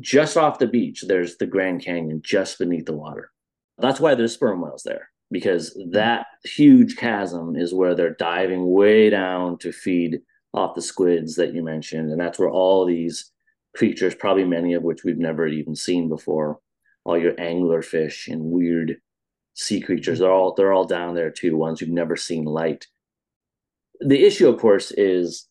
just 0.00 0.36
off 0.36 0.58
the 0.58 0.66
beach 0.66 1.04
there's 1.06 1.36
the 1.36 1.46
Grand 1.46 1.82
Canyon 1.84 2.22
just 2.24 2.58
beneath 2.58 2.86
the 2.86 2.96
water. 2.96 3.30
That's 3.78 4.00
why 4.00 4.14
there's 4.14 4.34
sperm 4.34 4.62
whales 4.62 4.82
there 4.84 5.10
because 5.30 5.78
that 5.90 6.26
huge 6.44 6.96
chasm 6.96 7.56
is 7.56 7.74
where 7.74 7.94
they're 7.94 8.14
diving 8.14 8.70
way 8.70 9.10
down 9.10 9.58
to 9.58 9.72
feed 9.72 10.20
off 10.54 10.74
the 10.74 10.82
squids 10.82 11.34
that 11.36 11.52
you 11.52 11.62
mentioned 11.62 12.10
and 12.10 12.20
that's 12.20 12.38
where 12.38 12.50
all 12.50 12.86
these 12.86 13.32
creatures 13.76 14.14
probably 14.14 14.44
many 14.44 14.72
of 14.72 14.82
which 14.82 15.04
we've 15.04 15.18
never 15.18 15.46
even 15.46 15.74
seen 15.74 16.08
before 16.08 16.60
all 17.04 17.18
your 17.18 17.34
anglerfish 17.34 18.28
and 18.28 18.42
weird 18.42 18.96
sea 19.54 19.80
creatures 19.80 20.20
they're 20.20 20.32
all 20.32 20.54
they're 20.54 20.72
all 20.72 20.84
down 20.84 21.14
there 21.14 21.30
too 21.30 21.56
ones 21.56 21.80
you've 21.80 21.90
never 21.90 22.16
seen 22.16 22.44
light. 22.44 22.86
The 24.00 24.24
issue 24.24 24.48
of 24.48 24.60
course 24.60 24.90
is 24.92 25.48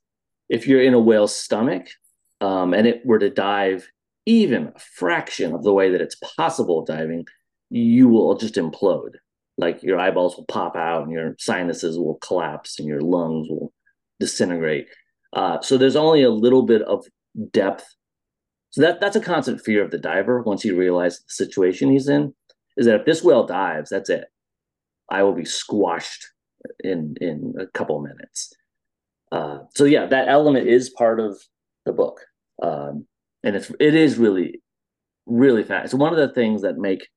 if 0.49 0.67
you're 0.67 0.81
in 0.81 0.93
a 0.93 0.99
whale's 0.99 1.35
stomach 1.35 1.87
um, 2.41 2.73
and 2.73 2.87
it 2.87 3.05
were 3.05 3.19
to 3.19 3.29
dive 3.29 3.87
even 4.25 4.71
a 4.75 4.79
fraction 4.79 5.53
of 5.53 5.63
the 5.63 5.73
way 5.73 5.91
that 5.91 6.01
it's 6.01 6.17
possible 6.37 6.83
diving 6.83 7.25
you 7.69 8.07
will 8.07 8.37
just 8.37 8.55
implode. 8.55 9.13
Like 9.57 9.81
your 9.81 9.99
eyeballs 9.99 10.37
will 10.37 10.45
pop 10.45 10.75
out 10.75 11.03
and 11.03 11.11
your 11.11 11.35
sinuses 11.39 11.97
will 11.97 12.15
collapse 12.15 12.79
and 12.79 12.87
your 12.87 13.01
lungs 13.01 13.47
will 13.49 13.73
disintegrate 14.19 14.87
uh, 15.33 15.59
so 15.61 15.77
there's 15.77 15.95
only 15.95 16.23
a 16.23 16.29
little 16.29 16.63
bit 16.63 16.81
of 16.83 17.05
depth 17.51 17.85
so 18.73 18.81
that 18.81 18.99
that's 18.99 19.15
a 19.15 19.21
constant 19.21 19.61
fear 19.61 19.83
of 19.83 19.91
the 19.91 19.99
diver 19.99 20.41
once 20.41 20.63
he 20.63 20.71
realizes 20.71 21.19
the 21.19 21.45
situation 21.45 21.91
he's 21.91 22.07
in 22.07 22.33
is 22.77 22.85
that 22.85 23.01
if 23.01 23.05
this 23.05 23.23
whale 23.23 23.45
dives, 23.45 23.89
that's 23.89 24.09
it. 24.09 24.25
I 25.09 25.23
will 25.23 25.33
be 25.33 25.45
squashed 25.45 26.27
in 26.79 27.15
in 27.21 27.53
a 27.59 27.67
couple 27.67 28.01
minutes. 28.01 28.53
Uh, 29.31 29.59
so 29.75 29.85
yeah, 29.85 30.05
that 30.05 30.27
element 30.27 30.67
is 30.67 30.89
part 30.89 31.19
of 31.19 31.39
the 31.85 31.91
book, 31.91 32.21
um, 32.61 33.05
and 33.43 33.55
it's 33.55 33.71
it 33.79 33.95
is 33.95 34.17
really 34.17 34.61
really 35.25 35.63
fast. 35.63 35.85
It's 35.85 35.93
one 35.93 36.13
of 36.13 36.19
the 36.19 36.33
things 36.33 36.61
that 36.63 36.77
make 36.77 37.07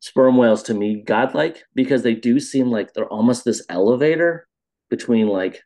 sperm 0.00 0.36
whales 0.36 0.62
to 0.62 0.74
me 0.74 1.02
godlike 1.02 1.64
because 1.74 2.02
they 2.02 2.14
do 2.14 2.38
seem 2.38 2.70
like 2.70 2.92
they're 2.92 3.08
almost 3.08 3.44
this 3.44 3.64
elevator 3.68 4.46
between 4.90 5.26
like 5.26 5.62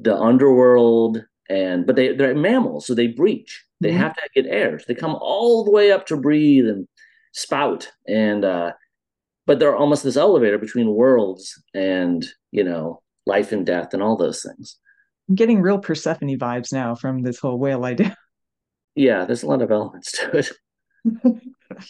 the 0.00 0.16
underworld 0.16 1.24
and 1.48 1.86
but 1.86 1.96
they 1.96 2.14
they're 2.14 2.34
mammals, 2.34 2.86
so 2.86 2.94
they 2.94 3.08
breach. 3.08 3.64
They 3.80 3.90
mm-hmm. 3.90 3.98
have 3.98 4.14
to 4.14 4.22
get 4.34 4.46
air. 4.46 4.78
So 4.78 4.84
they 4.88 4.94
come 4.94 5.16
all 5.20 5.64
the 5.64 5.70
way 5.70 5.92
up 5.92 6.06
to 6.06 6.16
breathe 6.16 6.66
and 6.66 6.86
spout, 7.32 7.90
and 8.06 8.44
uh, 8.44 8.72
but 9.46 9.58
they're 9.58 9.76
almost 9.76 10.04
this 10.04 10.16
elevator 10.16 10.58
between 10.58 10.94
worlds 10.94 11.62
and 11.74 12.24
you 12.50 12.64
know 12.64 13.02
life 13.26 13.52
and 13.52 13.64
death 13.64 13.94
and 13.94 14.02
all 14.02 14.16
those 14.16 14.42
things. 14.42 14.76
I'm 15.28 15.34
getting 15.34 15.60
real 15.60 15.78
Persephone 15.78 16.38
vibes 16.38 16.72
now 16.72 16.94
from 16.94 17.22
this 17.22 17.38
whole 17.38 17.58
whale 17.58 17.84
idea. 17.84 18.16
Yeah, 18.94 19.26
there's 19.26 19.44
a 19.44 19.46
lot 19.46 19.62
of 19.62 19.70
elements 19.70 20.10
to 20.10 20.38
it. 20.38 20.50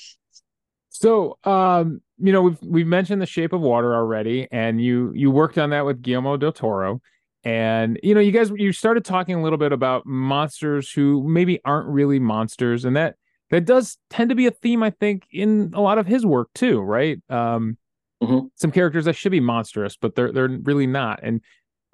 so, 0.90 1.38
um, 1.42 2.02
you 2.18 2.32
know, 2.32 2.42
we've 2.42 2.58
we've 2.60 2.86
mentioned 2.86 3.22
the 3.22 3.26
Shape 3.26 3.54
of 3.54 3.62
Water 3.62 3.94
already, 3.94 4.46
and 4.52 4.78
you 4.78 5.12
you 5.14 5.30
worked 5.30 5.56
on 5.56 5.70
that 5.70 5.86
with 5.86 6.02
Guillermo 6.02 6.36
del 6.36 6.52
Toro 6.52 7.00
and 7.48 7.98
you 8.02 8.14
know 8.14 8.20
you 8.20 8.30
guys 8.30 8.52
you 8.56 8.72
started 8.72 9.06
talking 9.06 9.34
a 9.34 9.42
little 9.42 9.56
bit 9.56 9.72
about 9.72 10.04
monsters 10.04 10.92
who 10.92 11.26
maybe 11.26 11.58
aren't 11.64 11.88
really 11.88 12.18
monsters 12.18 12.84
and 12.84 12.94
that 12.94 13.16
that 13.50 13.64
does 13.64 13.96
tend 14.10 14.28
to 14.28 14.36
be 14.36 14.46
a 14.46 14.50
theme 14.50 14.82
i 14.82 14.90
think 14.90 15.24
in 15.32 15.70
a 15.74 15.80
lot 15.80 15.96
of 15.96 16.06
his 16.06 16.26
work 16.26 16.50
too 16.54 16.80
right? 16.80 17.18
Um 17.30 17.78
mm-hmm. 18.22 18.46
some 18.56 18.70
characters 18.70 19.06
that 19.06 19.16
should 19.16 19.32
be 19.32 19.40
monstrous 19.40 19.96
but 19.96 20.14
they're 20.14 20.30
they're 20.30 20.58
really 20.62 20.86
not. 20.86 21.20
And 21.22 21.40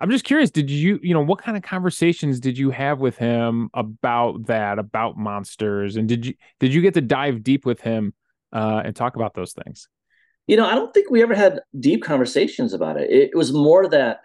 i'm 0.00 0.10
just 0.10 0.24
curious 0.24 0.50
did 0.50 0.68
you 0.68 0.98
you 1.04 1.14
know 1.14 1.20
what 1.20 1.38
kind 1.38 1.56
of 1.56 1.62
conversations 1.62 2.40
did 2.40 2.58
you 2.58 2.70
have 2.70 2.98
with 2.98 3.16
him 3.16 3.70
about 3.74 4.46
that 4.46 4.80
about 4.80 5.16
monsters? 5.16 5.94
And 5.94 6.08
did 6.08 6.26
you 6.26 6.34
did 6.58 6.74
you 6.74 6.82
get 6.82 6.94
to 6.94 7.00
dive 7.00 7.44
deep 7.44 7.64
with 7.64 7.80
him 7.80 8.12
uh 8.52 8.82
and 8.84 8.96
talk 8.96 9.14
about 9.14 9.34
those 9.34 9.52
things? 9.52 9.88
You 10.48 10.56
know 10.56 10.66
i 10.66 10.74
don't 10.74 10.92
think 10.92 11.10
we 11.10 11.22
ever 11.22 11.34
had 11.34 11.60
deep 11.78 12.02
conversations 12.02 12.72
about 12.72 13.00
it. 13.00 13.08
It 13.08 13.36
was 13.36 13.52
more 13.52 13.88
that 13.88 14.22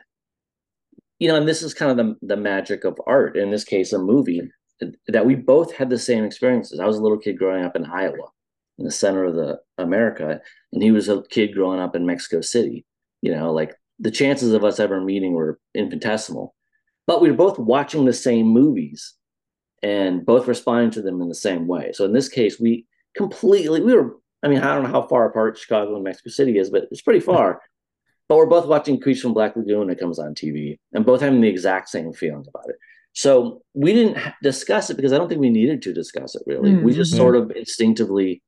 you 1.19 1.27
know, 1.27 1.36
and 1.36 1.47
this 1.47 1.62
is 1.62 1.73
kind 1.73 1.91
of 1.91 1.97
the, 1.97 2.15
the 2.21 2.38
magic 2.38 2.84
of 2.84 2.99
art, 3.05 3.38
in 3.38 3.51
this 3.51 3.63
case, 3.63 3.93
a 3.93 3.99
movie, 3.99 4.41
that 5.08 5.25
we 5.25 5.36
both 5.36 5.73
had 5.73 5.89
the 5.89 5.99
same 5.99 6.23
experiences. 6.23 6.79
I 6.79 6.86
was 6.86 6.97
a 6.97 7.01
little 7.01 7.17
kid 7.17 7.38
growing 7.38 7.65
up 7.65 7.75
in 7.75 7.86
Iowa, 7.86 8.27
in 8.77 8.86
the 8.86 8.91
center 8.91 9.25
of 9.25 9.36
the 9.36 9.60
America, 9.77 10.39
and 10.71 10.82
he 10.82 10.91
was 10.91 11.10
a 11.10 11.21
kid 11.29 11.53
growing 11.53 11.82
up 11.82 11.95
in 11.95 12.05
Mexico 12.05 12.41
City. 12.41 12.86
You 13.21 13.36
know, 13.36 13.51
like 13.51 13.75
the 13.99 14.12
chances 14.12 14.53
of 14.53 14.63
us 14.63 14.79
ever 14.79 15.01
meeting 15.01 15.34
were 15.34 15.60
infinitesimal. 15.75 16.55
But 17.05 17.21
we 17.21 17.32
were 17.32 17.38
both 17.38 17.60
watching 17.60 18.05
the 18.05 18.13
same 18.13 18.47
movies 18.47 19.15
and 19.84 20.25
both 20.25 20.47
responding 20.47 20.91
to 20.91 21.01
them 21.01 21.21
in 21.21 21.27
the 21.27 21.36
same 21.36 21.67
way. 21.67 21.91
So 21.93 22.05
in 22.05 22.13
this 22.13 22.29
case, 22.29 22.60
we 22.60 22.86
completely 23.15 23.82
we 23.82 23.93
were 23.93 24.15
I 24.41 24.47
mean, 24.47 24.60
I 24.60 24.73
don't 24.73 24.84
know 24.84 24.89
how 24.89 25.08
far 25.08 25.27
apart 25.27 25.58
Chicago 25.58 25.95
and 25.95 26.03
Mexico 26.03 26.29
City 26.29 26.58
is, 26.58 26.69
but 26.69 26.88
it's 26.91 27.01
pretty 27.01 27.19
far. 27.19 27.62
But 28.30 28.38
we're 28.38 28.46
both 28.46 28.68
watching 28.68 29.00
Creatures 29.00 29.24
from 29.24 29.34
Black 29.34 29.56
Lagoon 29.56 29.80
when 29.80 29.89
it 29.89 30.00
comes 30.00 30.20
on 30.20 30.36
TV, 30.36 30.78
and 30.94 31.06
both 31.06 31.20
having 31.20 31.42
the 31.42 31.50
exact 31.50 31.89
same 31.89 32.13
feelings 32.13 32.48
about 32.48 32.70
it. 32.70 32.76
So 33.13 33.63
we 33.74 33.92
didn't 33.92 34.18
discuss 34.44 34.89
it 34.89 34.96
because 34.96 35.12
I 35.12 35.18
don't 35.18 35.28
think 35.28 35.42
we 35.42 35.50
needed 35.50 35.82
to 35.82 35.94
discuss 35.94 36.36
it 36.36 36.44
really. 36.46 36.72
Mm-hmm. 36.72 36.86
We 36.86 36.94
just 36.94 37.15
sort 37.15 37.36
of 37.36 37.52
instinctively 37.52 38.44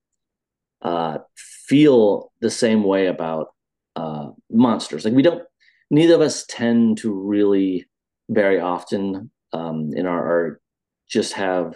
uh, 0.82 1.17
feel 1.36 2.32
the 2.41 2.52
same 2.52 2.84
way 2.84 3.08
about 3.08 3.48
uh, 3.96 4.30
monsters. 4.52 5.04
Like 5.04 5.15
we 5.15 5.24
don't, 5.24 5.44
neither 5.89 6.13
of 6.13 6.22
us 6.22 6.46
tend 6.48 7.00
to 7.00 7.12
really 7.12 7.88
very 8.30 8.60
often 8.60 9.32
um, 9.52 9.91
in 9.96 10.06
our 10.06 10.26
art 10.26 10.62
just 11.10 11.34
have 11.34 11.76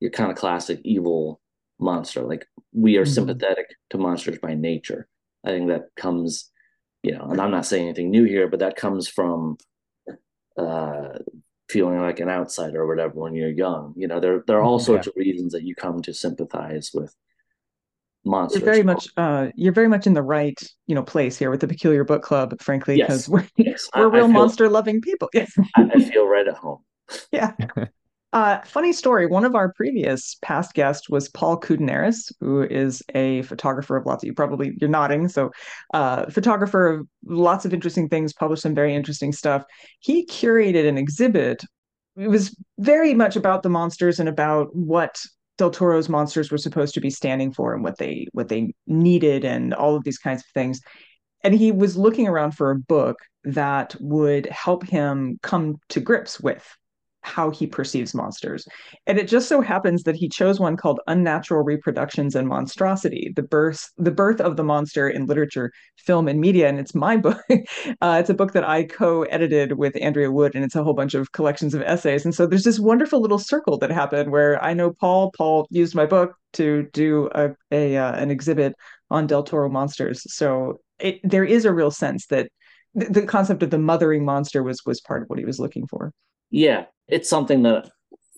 your 0.00 0.10
kind 0.10 0.30
of 0.30 0.36
classic 0.36 0.80
evil 0.84 1.40
monster. 1.78 2.22
Like 2.22 2.46
we 2.72 2.96
are 2.96 3.04
mm-hmm. 3.04 3.12
sympathetic 3.12 3.66
to 3.90 3.98
monsters 3.98 4.38
by 4.38 4.54
nature. 4.54 5.08
I 5.44 5.50
think 5.50 5.68
that 5.68 5.84
comes 5.96 6.50
you 7.04 7.12
know, 7.12 7.26
and 7.30 7.40
I'm 7.40 7.50
not 7.50 7.66
saying 7.66 7.84
anything 7.84 8.10
new 8.10 8.24
here, 8.24 8.48
but 8.48 8.60
that 8.60 8.76
comes 8.76 9.06
from 9.06 9.58
uh, 10.56 11.18
feeling 11.68 12.00
like 12.00 12.18
an 12.18 12.30
outsider 12.30 12.80
or 12.80 12.86
whatever 12.86 13.20
when 13.20 13.34
you're 13.34 13.50
young. 13.50 13.92
You 13.96 14.08
know, 14.08 14.20
there 14.20 14.42
there 14.46 14.56
are 14.56 14.62
all 14.62 14.78
sorts 14.78 15.06
yeah. 15.06 15.10
of 15.10 15.16
reasons 15.16 15.52
that 15.52 15.64
you 15.64 15.74
come 15.74 16.00
to 16.02 16.14
sympathize 16.14 16.92
with 16.94 17.14
monsters. 18.24 18.62
You're 18.62 18.72
very 18.72 18.82
much 18.82 19.06
uh, 19.18 19.48
you're 19.54 19.74
very 19.74 19.88
much 19.88 20.06
in 20.06 20.14
the 20.14 20.22
right 20.22 20.58
you 20.86 20.94
know 20.94 21.02
place 21.02 21.36
here 21.36 21.50
with 21.50 21.60
the 21.60 21.68
Peculiar 21.68 22.04
Book 22.04 22.22
Club, 22.22 22.58
frankly, 22.62 22.96
because 22.96 23.22
yes. 23.22 23.28
we're 23.28 23.46
yes. 23.56 23.88
we're 23.94 24.10
I, 24.10 24.16
real 24.16 24.28
monster 24.28 24.70
loving 24.70 25.02
people. 25.02 25.28
Yes, 25.34 25.52
I, 25.76 25.90
I 25.94 26.00
feel 26.00 26.26
right 26.26 26.48
at 26.48 26.56
home. 26.56 26.78
Yeah. 27.30 27.52
Uh, 28.34 28.60
funny 28.64 28.92
story. 28.92 29.26
One 29.26 29.44
of 29.44 29.54
our 29.54 29.72
previous 29.72 30.34
past 30.42 30.74
guests 30.74 31.08
was 31.08 31.28
Paul 31.28 31.56
Koudounaris, 31.60 32.32
who 32.40 32.62
is 32.62 33.00
a 33.14 33.42
photographer 33.42 33.96
of 33.96 34.06
lots 34.06 34.24
of 34.24 34.26
you 34.26 34.34
probably 34.34 34.76
you're 34.80 34.90
nodding. 34.90 35.28
So, 35.28 35.52
uh, 35.94 36.28
photographer 36.30 36.88
of 36.88 37.06
lots 37.24 37.64
of 37.64 37.72
interesting 37.72 38.08
things, 38.08 38.32
published 38.32 38.64
some 38.64 38.74
very 38.74 38.92
interesting 38.92 39.30
stuff. 39.30 39.62
He 40.00 40.26
curated 40.26 40.84
an 40.88 40.98
exhibit. 40.98 41.62
It 42.16 42.26
was 42.26 42.56
very 42.76 43.14
much 43.14 43.36
about 43.36 43.62
the 43.62 43.70
monsters 43.70 44.18
and 44.18 44.28
about 44.28 44.74
what 44.74 45.20
Del 45.56 45.70
Toro's 45.70 46.08
monsters 46.08 46.50
were 46.50 46.58
supposed 46.58 46.94
to 46.94 47.00
be 47.00 47.10
standing 47.10 47.52
for 47.52 47.72
and 47.72 47.84
what 47.84 47.98
they 47.98 48.26
what 48.32 48.48
they 48.48 48.74
needed 48.88 49.44
and 49.44 49.72
all 49.72 49.94
of 49.94 50.02
these 50.02 50.18
kinds 50.18 50.40
of 50.40 50.50
things. 50.54 50.80
And 51.44 51.54
he 51.54 51.70
was 51.70 51.96
looking 51.96 52.26
around 52.26 52.56
for 52.56 52.72
a 52.72 52.76
book 52.80 53.16
that 53.44 53.94
would 54.00 54.46
help 54.46 54.84
him 54.84 55.38
come 55.40 55.76
to 55.90 56.00
grips 56.00 56.40
with 56.40 56.76
how 57.24 57.50
he 57.50 57.66
perceives 57.66 58.14
monsters. 58.14 58.68
And 59.06 59.18
it 59.18 59.26
just 59.26 59.48
so 59.48 59.62
happens 59.62 60.02
that 60.02 60.14
he 60.14 60.28
chose 60.28 60.60
one 60.60 60.76
called 60.76 61.00
Unnatural 61.06 61.64
Reproductions 61.64 62.36
and 62.36 62.46
Monstrosity, 62.46 63.32
the 63.34 63.42
birth 63.42 63.90
the 63.96 64.10
birth 64.10 64.40
of 64.40 64.56
the 64.56 64.62
monster 64.62 65.08
in 65.08 65.26
literature, 65.26 65.72
film, 65.96 66.28
and 66.28 66.38
media. 66.38 66.68
And 66.68 66.78
it's 66.78 66.94
my 66.94 67.16
book. 67.24 67.40
Uh, 68.00 68.18
it's 68.20 68.30
a 68.30 68.34
book 68.34 68.52
that 68.52 68.68
I 68.68 68.84
co-edited 68.84 69.78
with 69.78 69.96
Andrea 70.00 70.30
Wood, 70.30 70.54
and 70.54 70.64
it's 70.64 70.76
a 70.76 70.84
whole 70.84 70.92
bunch 70.92 71.14
of 71.14 71.32
collections 71.32 71.74
of 71.74 71.82
essays. 71.82 72.24
And 72.24 72.34
so 72.34 72.46
there's 72.46 72.64
this 72.64 72.78
wonderful 72.78 73.20
little 73.20 73.38
circle 73.38 73.78
that 73.78 73.90
happened 73.90 74.30
where 74.30 74.62
I 74.62 74.74
know 74.74 74.92
Paul. 74.92 75.32
Paul 75.36 75.66
used 75.70 75.94
my 75.94 76.06
book 76.06 76.34
to 76.54 76.88
do 76.92 77.30
a, 77.34 77.50
a 77.70 77.96
uh, 77.96 78.12
an 78.12 78.30
exhibit 78.30 78.74
on 79.10 79.26
Del 79.26 79.42
Toro 79.42 79.70
monsters. 79.70 80.22
So 80.32 80.80
it, 80.98 81.20
there 81.24 81.44
is 81.44 81.64
a 81.64 81.72
real 81.72 81.90
sense 81.90 82.26
that 82.26 82.48
the 82.94 83.22
concept 83.22 83.62
of 83.62 83.70
the 83.70 83.78
mothering 83.78 84.24
monster 84.24 84.62
was 84.62 84.84
was 84.84 85.00
part 85.00 85.22
of 85.22 85.28
what 85.28 85.38
he 85.38 85.46
was 85.46 85.58
looking 85.58 85.86
for. 85.86 86.12
Yeah, 86.50 86.84
it's 87.08 87.28
something 87.28 87.62
that 87.62 87.90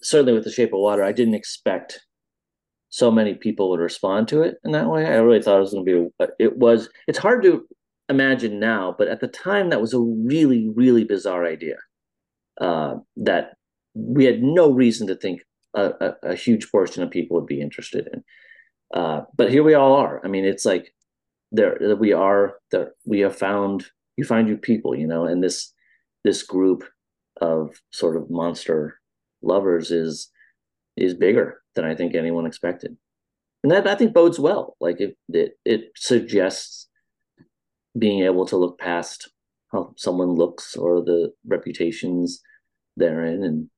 certainly 0.02 0.32
with 0.32 0.44
the 0.44 0.52
shape 0.52 0.72
of 0.72 0.80
water, 0.80 1.02
I 1.02 1.12
didn't 1.12 1.34
expect 1.34 2.00
so 2.88 3.10
many 3.10 3.34
people 3.34 3.70
would 3.70 3.80
respond 3.80 4.28
to 4.28 4.42
it 4.42 4.56
in 4.64 4.72
that 4.72 4.88
way. 4.88 5.06
I 5.06 5.16
really 5.16 5.42
thought 5.42 5.58
it 5.58 5.60
was 5.60 5.72
going 5.72 5.86
to 5.86 6.10
be. 6.18 6.26
It 6.38 6.56
was. 6.56 6.88
It's 7.06 7.18
hard 7.18 7.42
to 7.42 7.66
imagine 8.08 8.60
now, 8.60 8.94
but 8.96 9.08
at 9.08 9.20
the 9.20 9.28
time, 9.28 9.70
that 9.70 9.80
was 9.80 9.92
a 9.92 10.00
really, 10.00 10.70
really 10.74 11.04
bizarre 11.04 11.44
idea. 11.44 11.76
Uh, 12.60 12.96
that 13.16 13.54
we 13.94 14.24
had 14.24 14.42
no 14.42 14.70
reason 14.70 15.06
to 15.06 15.14
think 15.14 15.42
a, 15.74 15.92
a, 16.00 16.30
a, 16.30 16.34
huge 16.34 16.70
portion 16.70 17.02
of 17.02 17.10
people 17.10 17.36
would 17.36 17.46
be 17.46 17.60
interested 17.60 18.08
in. 18.10 18.24
Uh, 18.94 19.22
but 19.36 19.50
here 19.50 19.62
we 19.62 19.74
all 19.74 19.92
are. 19.92 20.22
I 20.24 20.28
mean, 20.28 20.46
it's 20.46 20.64
like 20.64 20.94
there 21.52 21.78
we 21.98 22.14
are 22.14 22.54
that 22.72 22.92
we 23.04 23.20
have 23.20 23.36
found 23.36 23.84
you 24.16 24.24
find 24.24 24.48
your 24.48 24.56
people, 24.56 24.96
you 24.96 25.06
know, 25.06 25.24
and 25.24 25.42
this 25.42 25.72
this 26.24 26.42
group 26.42 26.84
of 27.40 27.80
sort 27.90 28.16
of 28.16 28.30
monster 28.30 29.00
lovers 29.42 29.90
is 29.90 30.30
is 30.96 31.14
bigger 31.14 31.60
than 31.74 31.84
I 31.84 31.94
think 31.94 32.14
anyone 32.14 32.46
expected. 32.46 32.96
And 33.62 33.72
that 33.72 33.86
I 33.86 33.94
think 33.94 34.14
bodes 34.14 34.38
well. 34.38 34.76
Like 34.80 35.00
it 35.00 35.16
it, 35.28 35.58
it 35.64 35.90
suggests 35.96 36.88
being 37.98 38.24
able 38.24 38.46
to 38.46 38.56
look 38.56 38.78
past 38.78 39.30
how 39.72 39.92
someone 39.96 40.34
looks 40.34 40.76
or 40.76 41.02
the 41.02 41.32
reputations 41.46 42.40
they're 42.96 43.24
in 43.24 43.42
and 43.42 43.68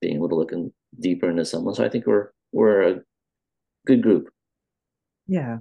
being 0.00 0.16
able 0.16 0.28
to 0.28 0.34
look 0.34 0.52
in, 0.52 0.72
deeper 1.00 1.30
into 1.30 1.44
someone. 1.44 1.74
So 1.74 1.84
I 1.84 1.88
think 1.88 2.06
we're 2.06 2.30
we're 2.52 2.82
a 2.82 3.00
good 3.86 4.02
group. 4.02 4.28
Yeah. 5.26 5.58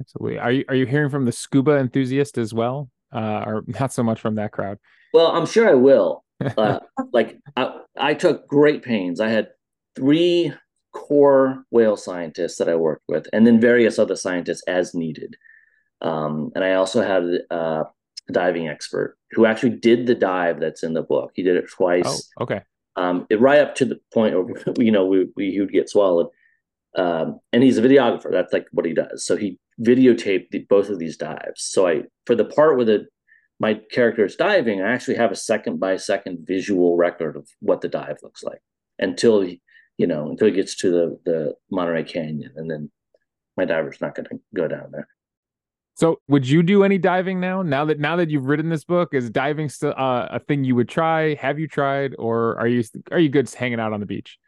Absolutely. 0.00 0.38
Are 0.38 0.52
you 0.52 0.64
are 0.68 0.74
you 0.74 0.86
hearing 0.86 1.10
from 1.10 1.26
the 1.26 1.32
scuba 1.32 1.76
enthusiast 1.76 2.38
as 2.38 2.52
well? 2.52 2.90
Uh, 3.12 3.44
or 3.46 3.64
not 3.66 3.92
so 3.92 4.02
much 4.02 4.20
from 4.20 4.36
that 4.36 4.52
crowd? 4.52 4.78
Well, 5.12 5.28
I'm 5.28 5.46
sure 5.46 5.68
I 5.68 5.74
will. 5.74 6.24
Uh, 6.58 6.80
like 7.12 7.38
I, 7.56 7.72
I 7.96 8.14
took 8.14 8.48
great 8.48 8.82
pains. 8.82 9.20
I 9.20 9.28
had 9.28 9.50
three 9.94 10.52
core 10.92 11.64
whale 11.70 11.96
scientists 11.96 12.56
that 12.58 12.68
I 12.68 12.74
worked 12.74 13.04
with, 13.06 13.28
and 13.32 13.46
then 13.46 13.60
various 13.60 13.96
other 13.96 14.16
scientists 14.16 14.64
as 14.66 14.92
needed. 14.92 15.36
Um, 16.00 16.50
and 16.56 16.64
I 16.64 16.74
also 16.74 17.00
had 17.00 17.22
uh, 17.52 17.84
a 18.28 18.32
diving 18.32 18.66
expert 18.68 19.16
who 19.30 19.46
actually 19.46 19.76
did 19.76 20.06
the 20.06 20.16
dive 20.16 20.58
that's 20.58 20.82
in 20.82 20.94
the 20.94 21.02
book. 21.02 21.30
He 21.34 21.42
did 21.44 21.56
it 21.56 21.70
twice. 21.70 22.28
Oh, 22.38 22.42
okay. 22.42 22.62
Um, 22.96 23.26
it 23.30 23.40
right 23.40 23.60
up 23.60 23.74
to 23.76 23.84
the 23.84 24.00
point 24.12 24.34
where 24.34 24.74
you 24.78 24.90
know 24.90 25.06
we, 25.06 25.28
we 25.36 25.52
he 25.52 25.60
would 25.60 25.72
get 25.72 25.88
swallowed. 25.88 26.26
Um, 26.96 27.40
and 27.52 27.62
he's 27.62 27.78
a 27.78 27.82
videographer. 27.82 28.30
That's 28.30 28.52
like 28.52 28.66
what 28.72 28.84
he 28.84 28.92
does. 28.92 29.24
So 29.24 29.36
he 29.36 29.58
videotaped 29.80 30.50
the, 30.50 30.66
both 30.68 30.90
of 30.90 30.98
these 30.98 31.16
dives. 31.16 31.62
So 31.62 31.86
I 31.86 32.02
for 32.26 32.34
the 32.34 32.44
part 32.44 32.76
where 32.76 32.84
the 32.84 33.06
my 33.62 33.74
character 33.92 34.24
is 34.24 34.34
diving, 34.34 34.82
I 34.82 34.92
actually 34.92 35.14
have 35.14 35.30
a 35.30 35.36
second 35.36 35.78
by 35.78 35.96
second 35.96 36.44
visual 36.44 36.96
record 36.96 37.36
of 37.36 37.48
what 37.60 37.80
the 37.80 37.88
dive 37.88 38.16
looks 38.22 38.42
like 38.42 38.60
until 38.98 39.40
he, 39.40 39.62
you 39.96 40.08
know 40.08 40.28
until 40.28 40.48
he 40.48 40.52
gets 40.52 40.74
to 40.78 40.90
the 40.90 41.18
the 41.24 41.54
Monterey 41.70 42.02
Canyon, 42.02 42.52
and 42.56 42.68
then 42.68 42.90
my 43.56 43.64
diver's 43.64 44.00
not 44.00 44.16
going 44.16 44.26
to 44.26 44.40
go 44.52 44.66
down 44.66 44.90
there. 44.90 45.06
So, 45.94 46.18
would 46.26 46.48
you 46.48 46.64
do 46.64 46.82
any 46.82 46.98
diving 46.98 47.38
now? 47.38 47.62
Now 47.62 47.84
that 47.84 48.00
now 48.00 48.16
that 48.16 48.30
you've 48.30 48.46
written 48.46 48.68
this 48.68 48.82
book, 48.82 49.14
is 49.14 49.30
diving 49.30 49.68
still 49.68 49.94
uh, 49.96 50.26
a 50.32 50.40
thing 50.40 50.64
you 50.64 50.74
would 50.74 50.88
try? 50.88 51.34
Have 51.34 51.60
you 51.60 51.68
tried, 51.68 52.16
or 52.18 52.58
are 52.58 52.66
you 52.66 52.82
are 53.12 53.20
you 53.20 53.28
good 53.28 53.48
hanging 53.48 53.78
out 53.78 53.92
on 53.92 54.00
the 54.00 54.06
beach? 54.06 54.38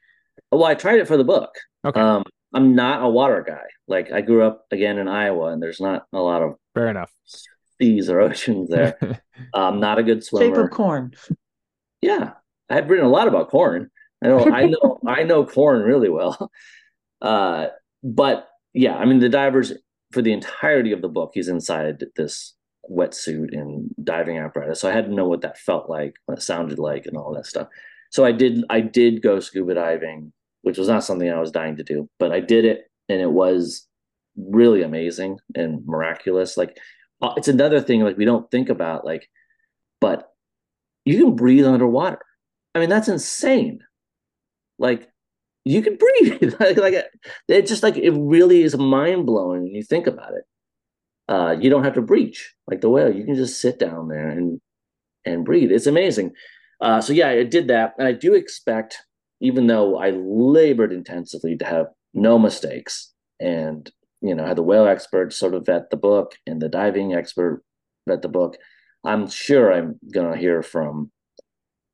Well, 0.51 0.65
I 0.65 0.75
tried 0.75 0.99
it 0.99 1.07
for 1.07 1.17
the 1.17 1.25
book. 1.25 1.51
Okay. 1.85 2.01
Um, 2.01 2.25
I'm 2.53 2.75
not 2.75 3.05
a 3.05 3.09
water 3.09 3.45
guy. 3.47 3.67
Like 3.87 4.11
I 4.11 4.23
grew 4.23 4.43
up 4.45 4.67
again 4.73 4.99
in 4.99 5.07
Iowa, 5.07 5.53
and 5.53 5.63
there's 5.63 5.81
not 5.81 6.07
a 6.13 6.19
lot 6.19 6.43
of 6.43 6.55
fair 6.75 6.89
enough 6.89 7.13
seas 7.81 8.11
or 8.11 8.21
oceans 8.21 8.69
there. 8.69 9.23
I'm 9.55 9.81
not 9.81 9.99
a 9.99 10.03
good 10.03 10.25
swimmer. 10.25 10.55
Shape 10.55 10.65
of 10.65 10.71
corn. 10.71 11.13
Yeah, 12.01 12.33
I've 12.69 12.89
written 12.89 13.07
a 13.07 13.11
lot 13.11 13.29
about 13.29 13.51
corn. 13.51 13.91
I 14.23 14.29
know, 14.29 14.51
I 14.51 14.67
know, 14.67 15.01
I 15.07 15.23
know 15.23 15.47
corn 15.47 15.83
really 15.83 16.09
well. 16.09 16.51
Uh, 17.21 17.69
but 18.03 18.49
yeah, 18.73 18.97
I 18.97 19.05
mean, 19.05 19.19
the 19.19 19.29
divers 19.29 19.73
for 20.13 20.23
the 20.23 20.33
entirety 20.33 20.93
of 20.93 21.03
the 21.03 21.09
book, 21.09 21.33
he's 21.35 21.49
inside 21.49 22.05
this 22.17 22.55
wetsuit 22.91 23.53
and 23.53 23.91
diving 24.03 24.39
apparatus. 24.39 24.81
So 24.81 24.89
I 24.89 24.93
had 24.93 25.07
to 25.07 25.15
know 25.15 25.27
what 25.27 25.41
that 25.43 25.59
felt 25.59 25.89
like, 25.89 26.15
what 26.27 26.39
it 26.39 26.43
sounded 26.43 26.79
like, 26.79 27.07
and 27.07 27.17
all 27.17 27.35
that 27.35 27.47
stuff. 27.47 27.69
So 28.11 28.25
I 28.25 28.33
did, 28.33 28.65
I 28.71 28.81
did 28.81 29.23
go 29.23 29.41
scuba 29.41 29.75
diving, 29.75 30.33
which 30.63 30.79
was 30.79 30.89
not 30.89 31.05
something 31.05 31.31
I 31.31 31.41
was 31.41 31.51
dying 31.51 31.77
to 31.77 31.83
do, 31.83 32.09
but 32.19 32.33
I 32.33 32.41
did 32.41 32.65
it, 32.65 32.85
and 33.09 33.21
it 33.21 33.31
was 33.31 33.87
really 34.37 34.83
amazing 34.83 35.39
and 35.55 35.85
miraculous. 35.87 36.57
Like 36.57 36.77
it's 37.37 37.49
another 37.49 37.81
thing 37.81 38.03
like 38.03 38.17
we 38.17 38.25
don't 38.25 38.51
think 38.51 38.69
about, 38.69 39.05
like, 39.05 39.29
but 40.01 40.29
you 41.05 41.19
can 41.25 41.37
breathe 41.37 41.67
underwater. 41.67 42.21
I 42.75 42.81
mean, 42.81 42.89
that's 42.91 43.09
insane. 43.09 43.81
Like 44.79 45.09
you 45.65 45.83
can 45.83 45.97
breathe. 46.21 46.55
Like, 46.61 46.77
like 46.77 47.05
it 47.49 47.67
just 47.67 47.83
like 47.83 47.97
it 47.97 48.13
really 48.13 48.63
is 48.63 48.77
mind 48.77 49.27
blowing 49.27 49.63
when 49.65 49.75
you 49.75 49.83
think 49.83 50.07
about 50.07 50.33
it. 50.35 50.45
Uh 51.29 51.57
you 51.61 51.71
don't 51.71 51.85
have 51.85 51.95
to 51.95 52.03
breach 52.03 52.55
like 52.69 52.81
the 52.81 52.91
whale. 52.91 53.15
You 53.15 53.25
can 53.25 53.35
just 53.35 53.61
sit 53.61 53.79
down 53.79 54.09
there 54.09 54.29
and 54.29 54.61
and 55.25 55.45
breathe. 55.45 55.73
It's 55.73 55.87
amazing. 55.87 56.33
Uh 56.81 57.01
so 57.01 57.13
yeah 57.13 57.29
i 57.31 57.45
did 57.45 57.69
that. 57.69 57.95
And 57.99 58.09
i 58.09 58.13
do 58.13 58.35
expect 58.35 58.99
even 59.41 59.67
though 59.67 59.99
i 59.99 60.11
labored 60.11 60.93
intensively 60.93 61.57
to 61.59 61.65
have 61.65 61.87
no 62.15 62.39
mistakes 62.39 63.13
and 63.41 63.91
you 64.25 64.35
know 64.35 64.47
had 64.47 64.57
the 64.57 64.63
whale 64.63 64.87
expert 64.87 65.33
sort 65.33 65.55
of 65.55 65.67
vet 65.67 65.91
the 65.91 65.97
book 65.97 66.35
and 66.47 66.61
the 66.61 66.69
diving 66.69 67.15
expert 67.15 67.63
vet 68.09 68.23
the 68.23 68.29
book 68.29 68.57
i'm 69.05 69.29
sure 69.29 69.73
i'm 69.73 69.99
gonna 70.13 70.37
hear 70.37 70.63
from 70.63 71.11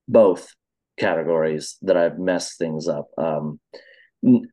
both 0.09 0.55
categories 1.01 1.77
that 1.83 1.97
I've 1.97 2.19
messed 2.19 2.59
things 2.59 2.87
up. 2.87 3.09
Um, 3.19 3.59
n- 4.25 4.49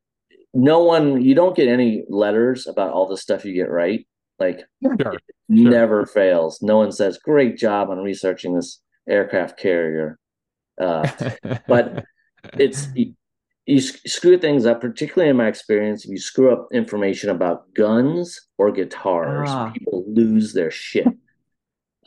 no 0.54 0.84
one, 0.84 1.22
you 1.22 1.36
don't 1.36 1.56
get 1.56 1.68
any 1.68 2.06
letters 2.10 2.66
about 2.66 2.92
all 2.92 3.08
the 3.08 3.18
stuff 3.18 3.46
you 3.46 3.54
get 3.54 3.70
right. 3.70 4.08
Like, 4.40 4.62
sure. 4.82 5.18
never 5.50 6.06
sure. 6.06 6.14
fails. 6.14 6.62
No 6.62 6.78
one 6.78 6.92
says, 6.92 7.18
"Great 7.18 7.58
job 7.58 7.90
on 7.90 7.98
researching 7.98 8.56
this 8.56 8.82
aircraft 9.10 9.60
carrier," 9.60 10.18
uh, 10.80 11.10
but 11.68 12.06
it's 12.54 12.88
you, 13.68 13.82
screw 13.82 14.38
things 14.38 14.66
up. 14.66 14.82
Particularly 14.82 15.30
in 15.30 15.38
my 15.38 15.48
experience, 15.48 16.06
if 16.06 16.12
you 16.12 16.18
screw 16.18 16.52
up 16.52 16.68
information 16.72 17.30
about 17.30 17.74
guns 17.74 18.48
or 18.58 18.72
guitars, 18.72 19.50
ah. 19.50 19.72
people 19.72 20.06
lose 20.08 20.54
their 20.54 20.72
shit. 20.72 21.08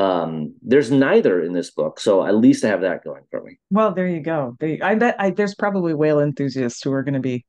Um, 0.00 0.54
there's 0.62 0.90
neither 0.90 1.42
in 1.42 1.52
this 1.52 1.70
book, 1.70 2.00
so 2.00 2.24
at 2.24 2.34
least 2.34 2.64
I 2.64 2.68
have 2.68 2.80
that 2.80 3.04
going 3.04 3.22
for 3.30 3.42
me. 3.42 3.58
Well, 3.70 3.92
there 3.92 4.08
you 4.08 4.20
go. 4.20 4.56
I 4.82 4.94
bet 4.94 5.16
I, 5.18 5.30
there's 5.30 5.54
probably 5.54 5.92
whale 5.92 6.20
enthusiasts 6.20 6.82
who 6.82 6.90
are 6.92 7.02
going 7.02 7.14
to 7.14 7.20
be 7.20 7.44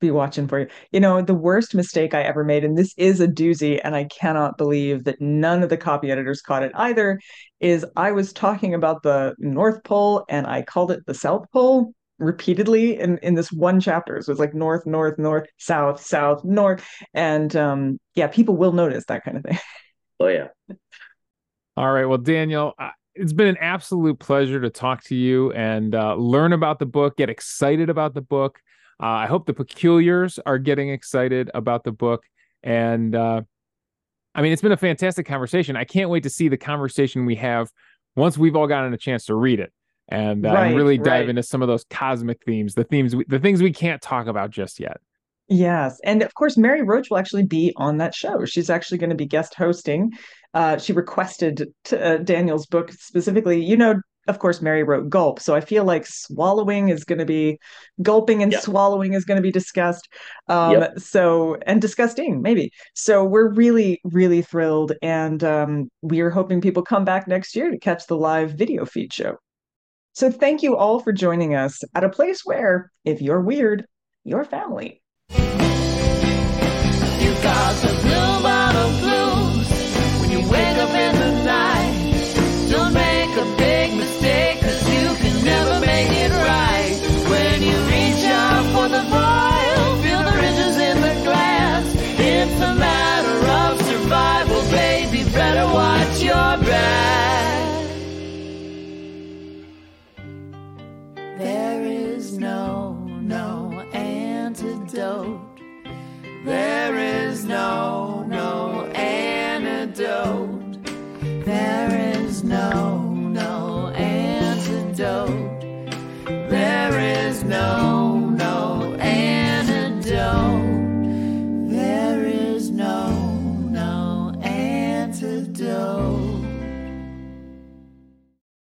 be 0.00 0.10
watching 0.10 0.46
for 0.46 0.60
you. 0.60 0.66
You 0.92 1.00
know, 1.00 1.22
the 1.22 1.34
worst 1.34 1.74
mistake 1.74 2.14
I 2.14 2.22
ever 2.22 2.44
made, 2.44 2.64
and 2.64 2.76
this 2.76 2.94
is 2.96 3.20
a 3.20 3.28
doozy, 3.28 3.80
and 3.82 3.94
I 3.94 4.04
cannot 4.04 4.58
believe 4.58 5.04
that 5.04 5.20
none 5.20 5.62
of 5.62 5.68
the 5.68 5.76
copy 5.76 6.10
editors 6.10 6.42
caught 6.42 6.62
it 6.62 6.72
either, 6.74 7.20
is 7.60 7.84
I 7.96 8.12
was 8.12 8.32
talking 8.32 8.74
about 8.74 9.02
the 9.02 9.34
North 9.38 9.84
Pole 9.84 10.24
and 10.28 10.46
I 10.46 10.62
called 10.62 10.90
it 10.90 11.04
the 11.06 11.14
South 11.14 11.46
Pole 11.52 11.94
repeatedly 12.18 12.98
in 12.98 13.18
in 13.18 13.34
this 13.34 13.52
one 13.52 13.80
chapter. 13.80 14.20
So 14.22 14.30
it 14.30 14.34
was 14.34 14.40
like 14.40 14.54
north, 14.54 14.86
north, 14.86 15.18
north, 15.18 15.46
south, 15.58 16.00
south, 16.02 16.44
north. 16.44 16.86
And 17.14 17.54
um 17.56 17.98
yeah, 18.14 18.26
people 18.28 18.56
will 18.56 18.72
notice 18.72 19.04
that 19.06 19.24
kind 19.24 19.36
of 19.36 19.42
thing. 19.42 19.58
Oh 20.18 20.28
yeah. 20.28 20.46
All 21.76 21.92
right. 21.92 22.06
Well, 22.06 22.16
Daniel, 22.16 22.72
it's 23.14 23.34
been 23.34 23.48
an 23.48 23.58
absolute 23.60 24.18
pleasure 24.18 24.58
to 24.62 24.70
talk 24.70 25.04
to 25.04 25.14
you 25.14 25.52
and 25.52 25.94
uh, 25.94 26.14
learn 26.14 26.54
about 26.54 26.78
the 26.78 26.86
book, 26.86 27.18
get 27.18 27.28
excited 27.28 27.90
about 27.90 28.14
the 28.14 28.22
book. 28.22 28.58
Uh, 28.98 29.08
I 29.08 29.26
hope 29.26 29.44
the 29.44 29.52
peculiars 29.52 30.38
are 30.46 30.56
getting 30.56 30.88
excited 30.88 31.50
about 31.52 31.84
the 31.84 31.92
book. 31.92 32.24
And 32.62 33.14
uh, 33.14 33.42
I 34.34 34.40
mean, 34.40 34.52
it's 34.52 34.62
been 34.62 34.72
a 34.72 34.78
fantastic 34.78 35.26
conversation. 35.26 35.76
I 35.76 35.84
can't 35.84 36.08
wait 36.08 36.22
to 36.22 36.30
see 36.30 36.48
the 36.48 36.56
conversation 36.56 37.26
we 37.26 37.36
have 37.36 37.68
once 38.16 38.38
we've 38.38 38.56
all 38.56 38.66
gotten 38.66 38.94
a 38.94 38.98
chance 38.98 39.26
to 39.26 39.34
read 39.34 39.60
it 39.60 39.70
and, 40.08 40.46
uh, 40.46 40.52
right, 40.52 40.74
really 40.74 40.98
dive 40.98 41.06
right. 41.06 41.28
into 41.28 41.42
some 41.42 41.62
of 41.62 41.68
those 41.68 41.84
cosmic 41.90 42.44
themes, 42.44 42.74
the 42.74 42.84
themes, 42.84 43.16
we, 43.16 43.24
the 43.28 43.38
things 43.38 43.62
we 43.62 43.72
can't 43.72 44.00
talk 44.00 44.26
about 44.26 44.50
just 44.50 44.78
yet. 44.78 44.98
Yes. 45.48 46.00
And 46.02 46.22
of 46.22 46.34
course, 46.34 46.56
Mary 46.56 46.82
Roach 46.82 47.08
will 47.08 47.18
actually 47.18 47.44
be 47.44 47.72
on 47.76 47.98
that 47.98 48.14
show. 48.14 48.44
She's 48.44 48.68
actually 48.68 48.98
going 48.98 49.10
to 49.10 49.16
be 49.16 49.26
guest 49.26 49.54
hosting. 49.54 50.12
Uh, 50.54 50.76
she 50.78 50.92
requested 50.92 51.68
to, 51.84 52.04
uh, 52.04 52.16
Daniel's 52.18 52.66
book 52.66 52.90
specifically. 52.92 53.64
You 53.64 53.76
know, 53.76 54.00
of 54.26 54.40
course, 54.40 54.60
Mary 54.60 54.82
wrote 54.82 55.08
Gulp. 55.08 55.38
So 55.38 55.54
I 55.54 55.60
feel 55.60 55.84
like 55.84 56.04
swallowing 56.04 56.88
is 56.88 57.04
going 57.04 57.20
to 57.20 57.24
be, 57.24 57.60
gulping 58.02 58.42
and 58.42 58.50
yep. 58.50 58.60
swallowing 58.62 59.12
is 59.12 59.24
going 59.24 59.36
to 59.36 59.42
be 59.42 59.52
discussed. 59.52 60.08
Um, 60.48 60.72
yep. 60.72 60.98
So, 60.98 61.58
and 61.64 61.80
disgusting, 61.80 62.42
maybe. 62.42 62.72
So 62.94 63.22
we're 63.24 63.52
really, 63.52 64.00
really 64.02 64.42
thrilled. 64.42 64.94
And 65.00 65.44
um, 65.44 65.90
we 66.02 66.22
are 66.22 66.30
hoping 66.30 66.60
people 66.60 66.82
come 66.82 67.04
back 67.04 67.28
next 67.28 67.54
year 67.54 67.70
to 67.70 67.78
catch 67.78 68.08
the 68.08 68.16
live 68.16 68.54
video 68.54 68.84
feed 68.84 69.12
show. 69.12 69.36
So 70.16 70.30
thank 70.30 70.62
you 70.62 70.78
all 70.78 70.98
for 70.98 71.12
joining 71.12 71.54
us 71.54 71.84
at 71.94 72.02
a 72.02 72.08
place 72.08 72.40
where, 72.42 72.90
if 73.04 73.20
you're 73.20 73.42
weird, 73.42 73.84
you're 74.24 74.46
family. 74.46 75.02
You 75.28 75.36